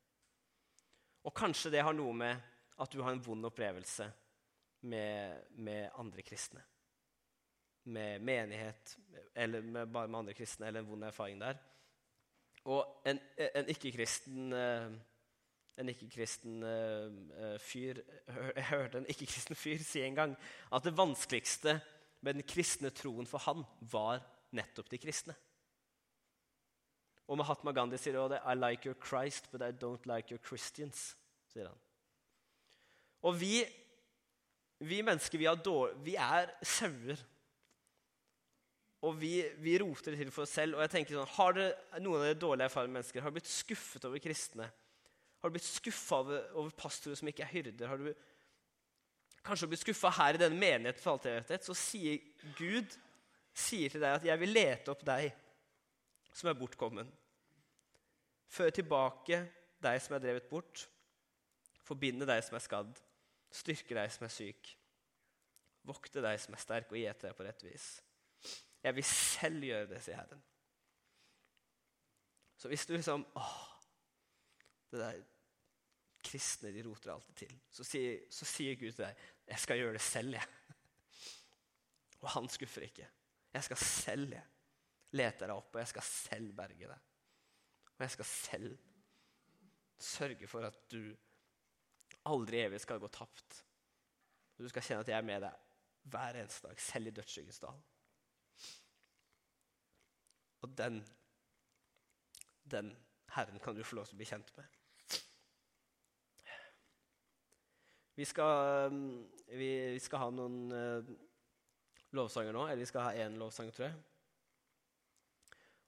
Og 1.25 1.33
kanskje 1.33 1.71
det 1.73 1.83
har 1.83 1.95
noe 1.95 2.13
med 2.13 2.41
at 2.83 2.91
du 2.91 3.01
har 3.01 3.15
en 3.15 3.23
vond 3.23 3.47
opplevelse 3.47 4.09
med, 4.85 5.47
med 5.57 5.89
andre 5.97 6.21
kristne. 6.21 6.61
Med 7.85 8.19
menighet, 8.19 8.97
eller 9.35 9.61
med, 9.61 9.87
bare 9.93 10.07
med 10.07 10.19
andre 10.19 10.35
kristne, 10.37 10.67
eller 10.67 10.83
en 10.83 10.89
vond 10.89 11.03
erfaring 11.03 11.41
der. 11.41 11.57
Og 12.65 13.01
en, 13.05 13.19
en 13.37 13.67
ikke-kristen 13.69 14.53
eh, 14.53 14.95
en 15.77 15.91
ikke-kristen 15.91 16.63
uh, 16.63 17.57
fyr 17.59 17.99
Jeg 18.57 18.67
hørte 18.69 19.01
en 19.01 19.09
ikke-kristen 19.11 19.57
fyr 19.59 19.81
si 19.83 20.03
en 20.05 20.15
gang 20.15 20.37
at 20.71 20.85
det 20.85 20.95
vanskeligste 20.97 21.79
med 22.25 22.37
den 22.37 22.47
kristne 22.47 22.89
troen 22.95 23.27
for 23.29 23.43
han 23.45 23.65
var 23.91 24.23
nettopp 24.55 24.89
de 24.91 24.99
kristne. 25.01 25.35
Og 27.25 27.39
Mahatma 27.41 27.73
Gandhi 27.73 27.97
sier 27.97 28.17
også 28.21 28.35
det. 28.35 28.41
I 28.45 28.53
like 28.57 28.85
your 28.85 28.97
Christ, 29.01 29.49
but 29.51 29.63
I 29.65 29.71
don't 29.73 30.05
like 30.05 30.31
your 30.31 30.41
Christians. 30.45 31.15
sier 31.49 31.67
han. 31.67 31.79
Og 33.25 33.39
vi, 33.39 33.63
vi 34.85 35.01
mennesker, 35.01 35.41
vi, 35.41 35.49
dårlig, 35.65 35.95
vi 36.05 36.15
er 36.15 36.51
sauer. 36.61 37.23
Og 39.05 39.17
vi, 39.21 39.33
vi, 39.61 39.77
roter 39.81 40.13
det 40.13 40.21
til 40.21 40.31
for 40.33 40.45
oss 40.45 40.53
selv. 40.57 40.77
Og 40.77 40.85
jeg 40.85 40.93
tenker 40.93 41.17
sånn, 41.17 41.33
Har 41.37 41.57
dere 41.57 42.01
noen 42.01 42.21
av 42.21 42.27
dere 42.27 42.41
dårlige 42.41 42.69
erfarne 42.69 42.93
mennesker 42.93 43.25
har 43.25 43.33
blitt 43.33 43.49
skuffet 43.49 44.05
over 44.05 44.21
kristne? 44.21 44.69
Har 45.45 45.51
du 45.51 45.59
blitt 45.59 45.67
skuffa 45.67 46.23
over, 46.25 46.69
pastorer 46.73 47.19
som 47.19 47.27
ikke 47.29 47.43
er 47.45 47.51
hyrder? 47.51 47.85
Har 47.85 47.99
du 48.01 48.07
kanskje 49.45 49.67
blitt 49.69 49.83
skuffa 49.83 50.09
her 50.17 50.33
i 50.33 50.39
denne 50.41 50.57
menigheten, 50.57 51.59
så 51.61 51.75
sier 51.77 52.15
Gud 52.57 52.95
sier 53.53 53.93
til 53.93 54.01
deg 54.01 54.15
at 54.15 54.25
'jeg 54.25 54.39
vil 54.41 54.49
lete 54.49 54.89
opp 54.89 55.03
deg 55.05 55.35
som 56.33 56.49
er 56.49 56.57
bortkommen'. 56.57 57.11
Føre 58.49 58.71
tilbake 58.71 59.37
deg 59.85 60.01
som 60.01 60.15
er 60.15 60.23
drevet 60.23 60.49
bort. 60.49 60.89
Forbinde 61.85 62.25
deg 62.25 62.41
som 62.43 62.55
er 62.55 62.65
skadd. 62.65 62.97
Styrke 63.51 63.93
deg 63.93 64.11
som 64.11 64.25
er 64.25 64.33
syk. 64.33 64.73
Vokte 65.85 66.25
deg 66.25 66.39
som 66.39 66.57
er 66.57 66.63
sterk, 66.65 66.89
og 66.89 66.97
gjete 66.97 67.27
deg 67.27 67.37
på 67.37 67.45
rett 67.45 67.63
vis. 67.63 68.01
Jeg 68.81 68.95
vil 68.95 69.03
selv 69.03 69.61
gjøre 69.63 69.89
det, 69.93 70.01
sier 70.01 70.15
Herren. 70.15 70.41
Så 72.57 72.67
hvis 72.67 72.85
du 72.85 72.93
liksom 72.93 73.27
åh, 73.35 73.79
det 74.89 74.99
der 74.99 75.34
kristne 76.25 76.71
de 76.73 76.83
roter 76.85 77.13
alltid 77.13 77.37
til. 77.45 77.53
Så 77.71 77.85
sier, 77.87 78.25
så 78.33 78.47
sier 78.49 78.77
Gud 78.79 78.91
til 78.91 79.05
deg 79.05 79.25
'Jeg 79.47 79.59
skal 79.59 79.77
gjøre 79.77 79.93
det 79.93 80.01
selv', 80.01 80.33
jeg. 80.33 80.47
Og 82.21 82.29
han 82.33 82.49
skuffer 82.49 82.87
ikke. 82.87 83.07
Jeg 83.53 83.63
skal 83.63 83.77
selv 83.77 84.33
jeg. 84.33 84.45
lete 85.15 85.45
deg 85.45 85.55
opp, 85.55 85.69
og 85.75 85.79
jeg 85.79 85.87
skal 85.87 86.03
selv 86.03 86.53
berge 86.57 86.87
deg. 86.89 87.03
Og 87.95 88.01
jeg 88.03 88.11
skal 88.11 88.25
selv 88.25 88.77
sørge 89.97 90.47
for 90.47 90.65
at 90.67 90.79
du 90.91 91.15
aldri 92.27 92.59
evig 92.65 92.81
skal 92.83 92.99
gå 92.99 93.07
tapt. 93.07 93.61
Og 94.57 94.65
du 94.65 94.69
skal 94.69 94.83
kjenne 94.83 95.05
at 95.05 95.11
jeg 95.11 95.17
er 95.17 95.27
med 95.27 95.45
deg 95.45 95.61
hver 96.11 96.41
eneste 96.41 96.67
dag, 96.67 96.81
selv 96.81 97.07
i 97.07 97.13
dødsskyggens 97.15 97.61
dal. 97.63 97.79
Og 100.65 100.77
den, 100.77 100.99
den 102.71 102.91
Herren 103.35 103.59
kan 103.59 103.75
du 103.75 103.83
få 103.83 103.95
lov 103.95 104.09
til 104.09 104.17
å 104.17 104.21
bli 104.21 104.27
kjent 104.29 104.51
med. 104.57 104.81
Vi 108.15 108.25
skal, 108.25 108.87
um, 108.87 109.25
vi, 109.51 109.69
vi 109.91 109.99
skal 109.99 110.21
ha 110.21 110.27
noen 110.31 110.59
uh, 110.71 111.15
lovsanger 112.15 112.55
nå. 112.55 112.63
Eller 112.69 112.85
vi 112.85 112.87
skal 112.87 113.09
ha 113.09 113.25
én 113.25 113.35
lovsang, 113.39 113.71
tror 113.75 113.89
jeg. 113.89 113.97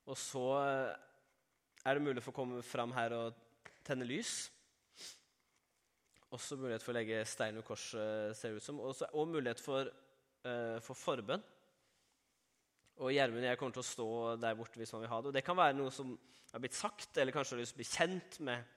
Og 0.08 0.20
så 0.20 0.44
uh, 0.60 0.92
er 1.88 1.96
det 1.96 2.04
mulig 2.04 2.24
for 2.26 2.34
å 2.34 2.40
komme 2.42 2.64
fram 2.68 2.92
her 2.98 3.16
og 3.16 3.72
tenne 3.88 4.08
lys. 4.08 4.50
Også 6.36 6.60
mulighet 6.60 6.84
for 6.84 6.92
å 6.92 6.98
legge 7.00 7.24
stein 7.32 7.56
ved 7.56 7.64
korset, 7.68 8.36
ser 8.36 8.52
det 8.52 8.60
ut 8.60 8.68
som. 8.68 8.84
Også, 8.84 9.08
og 9.16 9.32
mulighet 9.32 9.64
for, 9.64 9.88
uh, 10.44 10.78
for 10.84 11.00
forbønn. 11.00 11.46
Og 12.98 13.14
Gjermund 13.14 13.46
og 13.46 13.52
jeg 13.54 13.60
kommer 13.62 13.78
til 13.78 13.86
å 13.86 13.92
stå 13.94 14.10
der 14.42 14.58
borte 14.58 14.82
hvis 14.82 14.92
man 14.98 15.06
vil 15.06 15.14
ha 15.14 15.22
det. 15.22 15.32
Og 15.32 15.40
det 15.40 15.46
kan 15.48 15.60
være 15.60 15.80
noe 15.80 15.94
som 15.96 16.12
har 16.52 16.64
blitt 16.64 16.76
sagt, 16.76 17.14
eller 17.16 17.32
kanskje 17.32 17.56
har 17.56 17.62
lyst 17.62 17.78
til 17.78 17.80
å 17.80 17.84
bli 17.86 17.94
kjent 17.94 18.40
med 18.44 18.74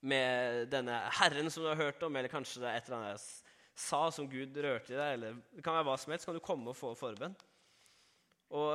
med 0.00 0.68
denne 0.72 0.96
Herren 1.18 1.50
som 1.52 1.64
du 1.64 1.68
har 1.68 1.80
hørt 1.80 2.02
om, 2.02 2.16
eller 2.16 2.32
kanskje 2.32 2.62
det 2.62 2.70
er 2.70 2.80
et 2.80 2.88
eller 2.88 3.00
annet 3.00 3.14
jeg 3.14 3.48
sa 3.80 4.00
som 4.12 4.28
Gud 4.28 4.56
rørte 4.60 4.92
i 4.92 4.98
deg, 4.98 5.14
eller 5.16 5.38
det 5.54 5.62
kan 5.64 5.76
være 5.76 5.88
hva 5.88 5.96
som 6.00 6.12
helst, 6.12 6.26
kan 6.28 6.36
du 6.36 6.42
komme 6.44 6.72
og 6.72 6.76
få 6.76 6.92
forbønn. 6.98 7.36
Og 8.56 8.74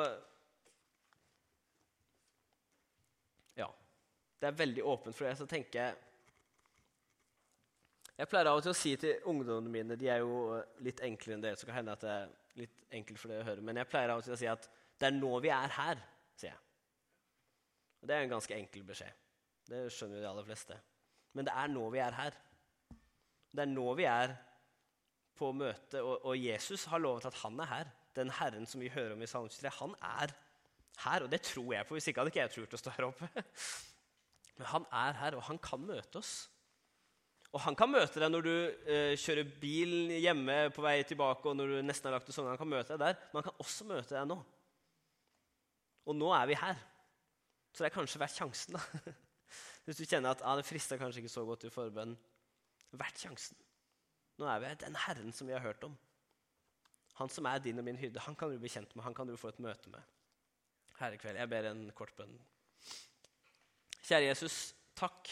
ja, 3.60 3.68
det 4.42 4.50
er 4.50 4.58
veldig 4.64 4.86
åpent 4.86 5.18
for 5.18 5.28
det. 5.28 5.36
Så 5.38 5.50
tenker 5.50 5.82
jeg 5.82 6.02
Jeg 8.16 8.30
pleier 8.32 8.48
av 8.48 8.62
og 8.62 8.64
til 8.64 8.72
å 8.72 8.78
si 8.80 8.94
til 8.96 9.26
ungdommene 9.28 9.72
mine 9.74 9.96
De 10.00 10.08
er 10.08 10.22
jo 10.24 10.56
litt 10.80 11.02
enklere 11.04 11.36
enn 11.36 11.42
dere, 11.44 11.60
så 11.60 11.68
kan 11.68 11.82
hende 11.82 11.98
at 11.98 12.06
det 12.06 12.14
er 12.14 12.30
litt 12.62 12.86
enkelt 12.96 13.20
for 13.20 13.34
dere 13.34 13.44
å 13.44 13.50
høre. 13.50 13.66
Men 13.68 13.82
jeg 13.82 13.92
pleier 13.92 14.14
av 14.14 14.22
og 14.22 14.26
til 14.26 14.38
å 14.38 14.40
si 14.40 14.48
at 14.48 14.70
det 14.96 15.10
er 15.10 15.18
nå 15.18 15.34
vi 15.44 15.52
er 15.52 15.74
her, 15.76 16.00
sier 16.40 16.54
jeg. 16.54 16.62
Og 18.00 18.08
det 18.08 18.16
er 18.16 18.24
en 18.24 18.36
ganske 18.38 18.56
enkel 18.56 18.88
beskjed. 18.88 19.24
Det 19.68 19.88
skjønner 19.92 20.22
jo 20.22 20.24
de 20.24 20.30
aller 20.32 20.48
fleste 20.48 20.80
men 21.36 21.48
det 21.48 21.54
er 21.56 21.72
nå 21.72 21.86
vi 21.94 22.02
er 22.04 22.16
her. 22.16 22.38
Det 23.56 23.64
er 23.64 23.72
nå 23.72 23.86
vi 24.00 24.08
er 24.08 24.34
på 25.36 25.52
møte, 25.52 26.00
og, 26.00 26.24
og 26.32 26.40
Jesus 26.40 26.88
har 26.92 27.04
lovet 27.04 27.28
at 27.28 27.38
han 27.44 27.60
er 27.60 27.72
her. 27.72 27.92
Den 28.16 28.32
Herren 28.32 28.68
som 28.68 28.80
vi 28.80 28.92
hører 28.92 29.14
om 29.18 29.24
i 29.24 29.28
Salme 29.28 29.52
23, 29.52 29.72
han 29.82 29.96
er 30.00 30.34
her. 31.04 31.26
Og 31.26 31.32
det 31.32 31.42
tror 31.44 31.74
jeg 31.76 31.88
på, 31.88 31.98
hvis 31.98 32.08
ikke 32.08 32.24
hadde 32.24 32.32
ikke 32.32 32.44
jeg 32.46 32.54
turt 32.56 32.76
å 32.78 32.80
stå 32.80 32.94
her 32.96 33.08
oppe. 33.10 33.30
Men 34.58 34.70
han 34.72 34.88
er 34.96 35.20
her, 35.20 35.36
og 35.36 35.44
han 35.50 35.60
kan 35.60 35.84
møte 35.84 36.22
oss. 36.22 36.36
Og 37.56 37.62
han 37.64 37.76
kan 37.80 37.92
møte 37.92 38.20
deg 38.20 38.32
når 38.32 38.48
du 38.48 38.54
eh, 38.92 39.14
kjører 39.20 39.52
bil 39.60 40.16
hjemme 40.16 40.58
på 40.76 40.84
vei 40.84 40.98
tilbake, 41.08 41.52
og 41.52 41.60
når 41.60 41.72
du 41.72 41.78
nesten 41.84 42.10
har 42.10 42.18
lagt 42.18 42.32
det 42.32 42.36
sånn. 42.36 42.48
Han 42.52 42.60
kan 42.60 42.72
møte 42.72 42.96
deg 42.96 43.04
der, 43.04 43.20
men 43.32 43.42
han 43.42 43.48
kan 43.50 43.64
også 43.64 43.88
møte 43.92 44.16
deg 44.16 44.28
nå. 44.32 44.40
Og 46.06 46.16
nå 46.16 46.32
er 46.36 46.50
vi 46.52 46.60
her. 46.60 46.80
Så 47.76 47.84
det 47.84 47.90
er 47.90 47.96
kanskje 47.96 48.24
verdt 48.24 48.40
sjansen, 48.40 48.80
da. 48.80 49.16
Hvis 49.86 50.02
du 50.02 50.06
kjenner 50.06 50.34
at 50.34 50.42
ah, 50.42 50.56
det 50.58 50.66
frister 50.66 50.98
kanskje 50.98 51.22
ikke 51.22 51.34
så 51.34 51.46
godt 51.46 51.68
i 51.68 51.74
forbønn, 51.74 52.16
verdt 52.98 53.22
sjansen. 53.22 53.58
Nå 54.42 54.48
er 54.50 54.62
vi. 54.64 54.74
Den 54.82 54.98
Herren 55.06 55.34
som 55.36 55.48
vi 55.48 55.54
har 55.56 55.64
hørt 55.64 55.84
om. 55.86 55.94
Han 57.20 57.32
som 57.32 57.48
er 57.48 57.62
din 57.64 57.80
og 57.80 57.86
min 57.88 58.00
hyrde, 58.00 58.20
han 58.26 58.36
kan 58.36 58.52
du 58.52 58.58
bli 58.60 58.72
kjent 58.72 58.92
med, 58.96 59.06
han 59.06 59.16
kan 59.16 59.30
du 59.30 59.38
få 59.40 59.54
et 59.54 59.62
møte 59.64 59.92
med 59.94 60.04
her 61.00 61.16
i 61.16 61.20
kveld. 61.20 61.40
Jeg 61.40 61.52
ber 61.52 61.70
en 61.70 61.86
kort 61.96 62.12
bønn. 62.18 62.34
Kjære 64.06 64.30
Jesus, 64.30 64.58
takk 64.98 65.32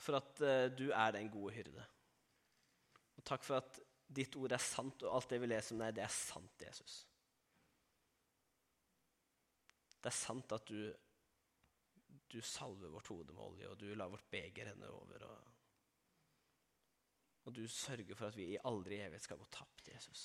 for 0.00 0.18
at 0.18 0.42
uh, 0.42 0.66
du 0.72 0.90
er 0.90 1.14
den 1.14 1.30
gode 1.32 1.54
hyrde. 1.54 1.84
Og 3.18 3.24
takk 3.28 3.44
for 3.46 3.60
at 3.60 3.78
ditt 4.10 4.34
ord 4.40 4.54
er 4.56 4.62
sant, 4.62 5.04
og 5.04 5.14
alt 5.16 5.30
det 5.30 5.40
vi 5.42 5.50
leser 5.50 5.76
om 5.76 5.84
deg, 5.84 5.94
det 5.98 6.04
er 6.04 6.14
sant, 6.14 6.64
Jesus. 6.64 6.96
Det 10.00 10.10
er 10.10 10.16
sant 10.16 10.56
at 10.56 10.66
du 10.70 10.90
du 12.30 12.40
salver 12.40 12.92
vårt 12.92 13.10
hode 13.10 13.32
med 13.34 13.42
olje, 13.44 13.68
og 13.70 13.78
du 13.78 13.88
lar 13.94 14.10
vårt 14.12 14.30
beger 14.30 14.70
renne 14.70 14.90
over. 14.94 15.24
Og, 15.26 15.56
og 17.46 17.56
du 17.56 17.64
sørger 17.68 18.14
for 18.14 18.30
at 18.30 18.38
vi 18.38 18.52
i 18.52 18.62
aldri 18.70 19.00
evighet 19.00 19.26
skal 19.26 19.40
gå 19.40 19.48
tapt, 19.50 19.88
Jesus. 19.90 20.24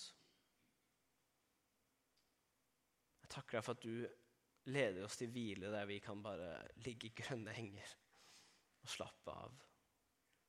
Jeg 3.23 3.31
takker 3.33 3.57
deg 3.57 3.65
for 3.65 3.77
at 3.77 3.85
du 3.85 4.69
leder 4.69 5.05
oss 5.05 5.17
til 5.17 5.31
hvile 5.33 5.69
der 5.73 5.87
vi 5.89 5.99
kan 6.01 6.21
bare 6.25 6.59
ligge 6.85 7.09
i 7.09 7.15
grønne 7.17 7.53
henger 7.53 7.95
og 8.85 8.91
slappe 8.93 9.33
av. 9.33 9.57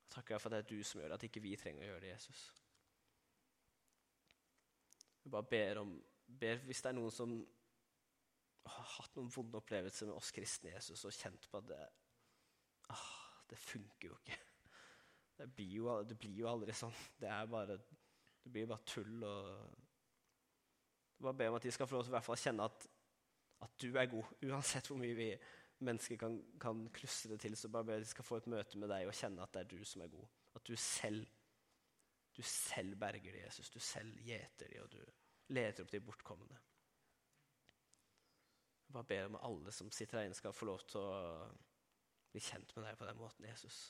Jeg 0.05 0.13
takker 0.13 0.37
deg 0.37 0.43
for 0.43 0.53
at 0.53 0.57
det 0.57 0.65
er 0.65 0.71
du 0.77 0.85
som 0.85 1.01
gjør 1.01 1.13
det, 1.13 1.19
at 1.19 1.29
ikke 1.29 1.45
vi 1.45 1.57
trenger 1.61 1.85
å 1.85 1.89
gjøre 1.91 2.05
det, 2.05 2.13
Jesus. 2.13 2.45
Jeg 5.25 5.33
bare 5.33 5.51
ber 5.51 5.83
om 5.83 5.97
ber 6.27 6.59
Hvis 6.67 6.83
det 6.83 6.91
er 6.91 6.97
noen 6.99 7.13
som 7.15 7.33
har 8.73 8.91
hatt 8.97 9.17
noen 9.17 9.31
vonde 9.33 9.59
opplevelser 9.61 10.09
med 10.09 10.19
oss 10.19 10.33
kristne 10.35 10.73
Jesus 10.73 11.05
og 11.07 11.15
kjent 11.15 11.49
på 11.51 11.61
at 11.61 11.69
det, 11.71 11.81
ah, 12.95 13.09
det 13.51 13.59
funker 13.61 14.11
jo 14.11 14.19
ikke. 14.21 14.39
Det 15.37 15.47
blir, 15.53 15.73
jo, 15.79 16.03
det 16.09 16.17
blir, 16.19 16.33
jo, 16.41 16.49
aldri 16.49 16.73
sånn. 16.77 16.95
Det 17.21 17.29
er 17.29 17.49
bare 17.51 17.77
Det 17.77 18.53
blir 18.53 18.69
bare 18.71 18.87
tull. 18.87 19.25
og 19.27 19.75
Bare 21.21 21.35
be 21.35 21.49
om 21.51 21.57
at 21.59 21.67
de 21.67 21.73
skal 21.75 21.89
få 21.89 21.99
lov 21.99 22.07
til 22.07 22.17
å 22.17 22.37
kjenne 22.41 22.69
at, 22.71 22.87
at 23.67 23.73
du 23.83 23.89
er 23.99 24.09
god. 24.13 24.31
Uansett 24.47 24.89
hvor 24.89 25.01
mye 25.01 25.17
vi 25.19 25.31
mennesker 25.85 26.17
kan, 26.21 26.39
kan 26.61 26.87
klusse 26.95 27.29
det 27.29 27.41
til, 27.43 27.57
så 27.57 27.69
bare 27.69 27.85
be 27.85 27.99
at 27.99 28.05
de 28.05 28.09
skal 28.09 28.25
få 28.25 28.41
et 28.41 28.49
møte 28.53 28.81
med 28.81 28.89
deg 28.93 29.09
og 29.09 29.17
kjenne 29.17 29.45
at 29.45 29.53
det 29.53 29.65
er 29.65 29.73
du 29.75 29.85
som 29.85 30.05
er 30.05 30.13
god. 30.13 30.29
At 30.57 30.65
du 30.69 30.77
selv, 30.81 31.27
du 32.37 32.43
selv 32.43 32.97
berger 33.01 33.33
de, 33.33 33.45
Jesus. 33.45 33.71
Du 33.71 33.81
selv 33.81 34.17
gjeter 34.25 34.73
de, 34.73 34.81
og 34.85 34.93
du 34.95 35.03
leter 35.53 35.85
opp 35.85 35.93
de 35.93 36.01
bortkomne. 36.01 36.61
Jeg 38.87 38.95
bare 38.95 39.09
ber 39.11 39.29
om 39.31 39.39
alle 39.49 39.73
som 39.75 39.91
sitter 39.91 40.21
her 40.21 40.29
inne, 40.29 40.39
skal 40.39 40.55
få 40.55 40.69
lov 40.69 40.85
til 40.87 41.03
å 41.03 41.49
bli 42.33 42.43
kjent 42.43 42.77
med 42.77 42.87
deg 42.87 42.99
på 43.01 43.09
den 43.09 43.19
måten, 43.19 43.49
Jesus. 43.49 43.81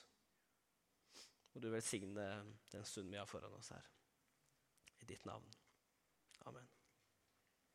Og 1.54 1.62
du 1.62 1.70
velsigne 1.72 2.26
den 2.72 2.84
stunden 2.84 3.12
vi 3.12 3.20
har 3.20 3.28
foran 3.28 3.54
oss 3.56 3.72
her. 3.74 3.92
I 5.00 5.08
ditt 5.08 5.24
navn. 5.28 5.48
Amen. 6.46 6.75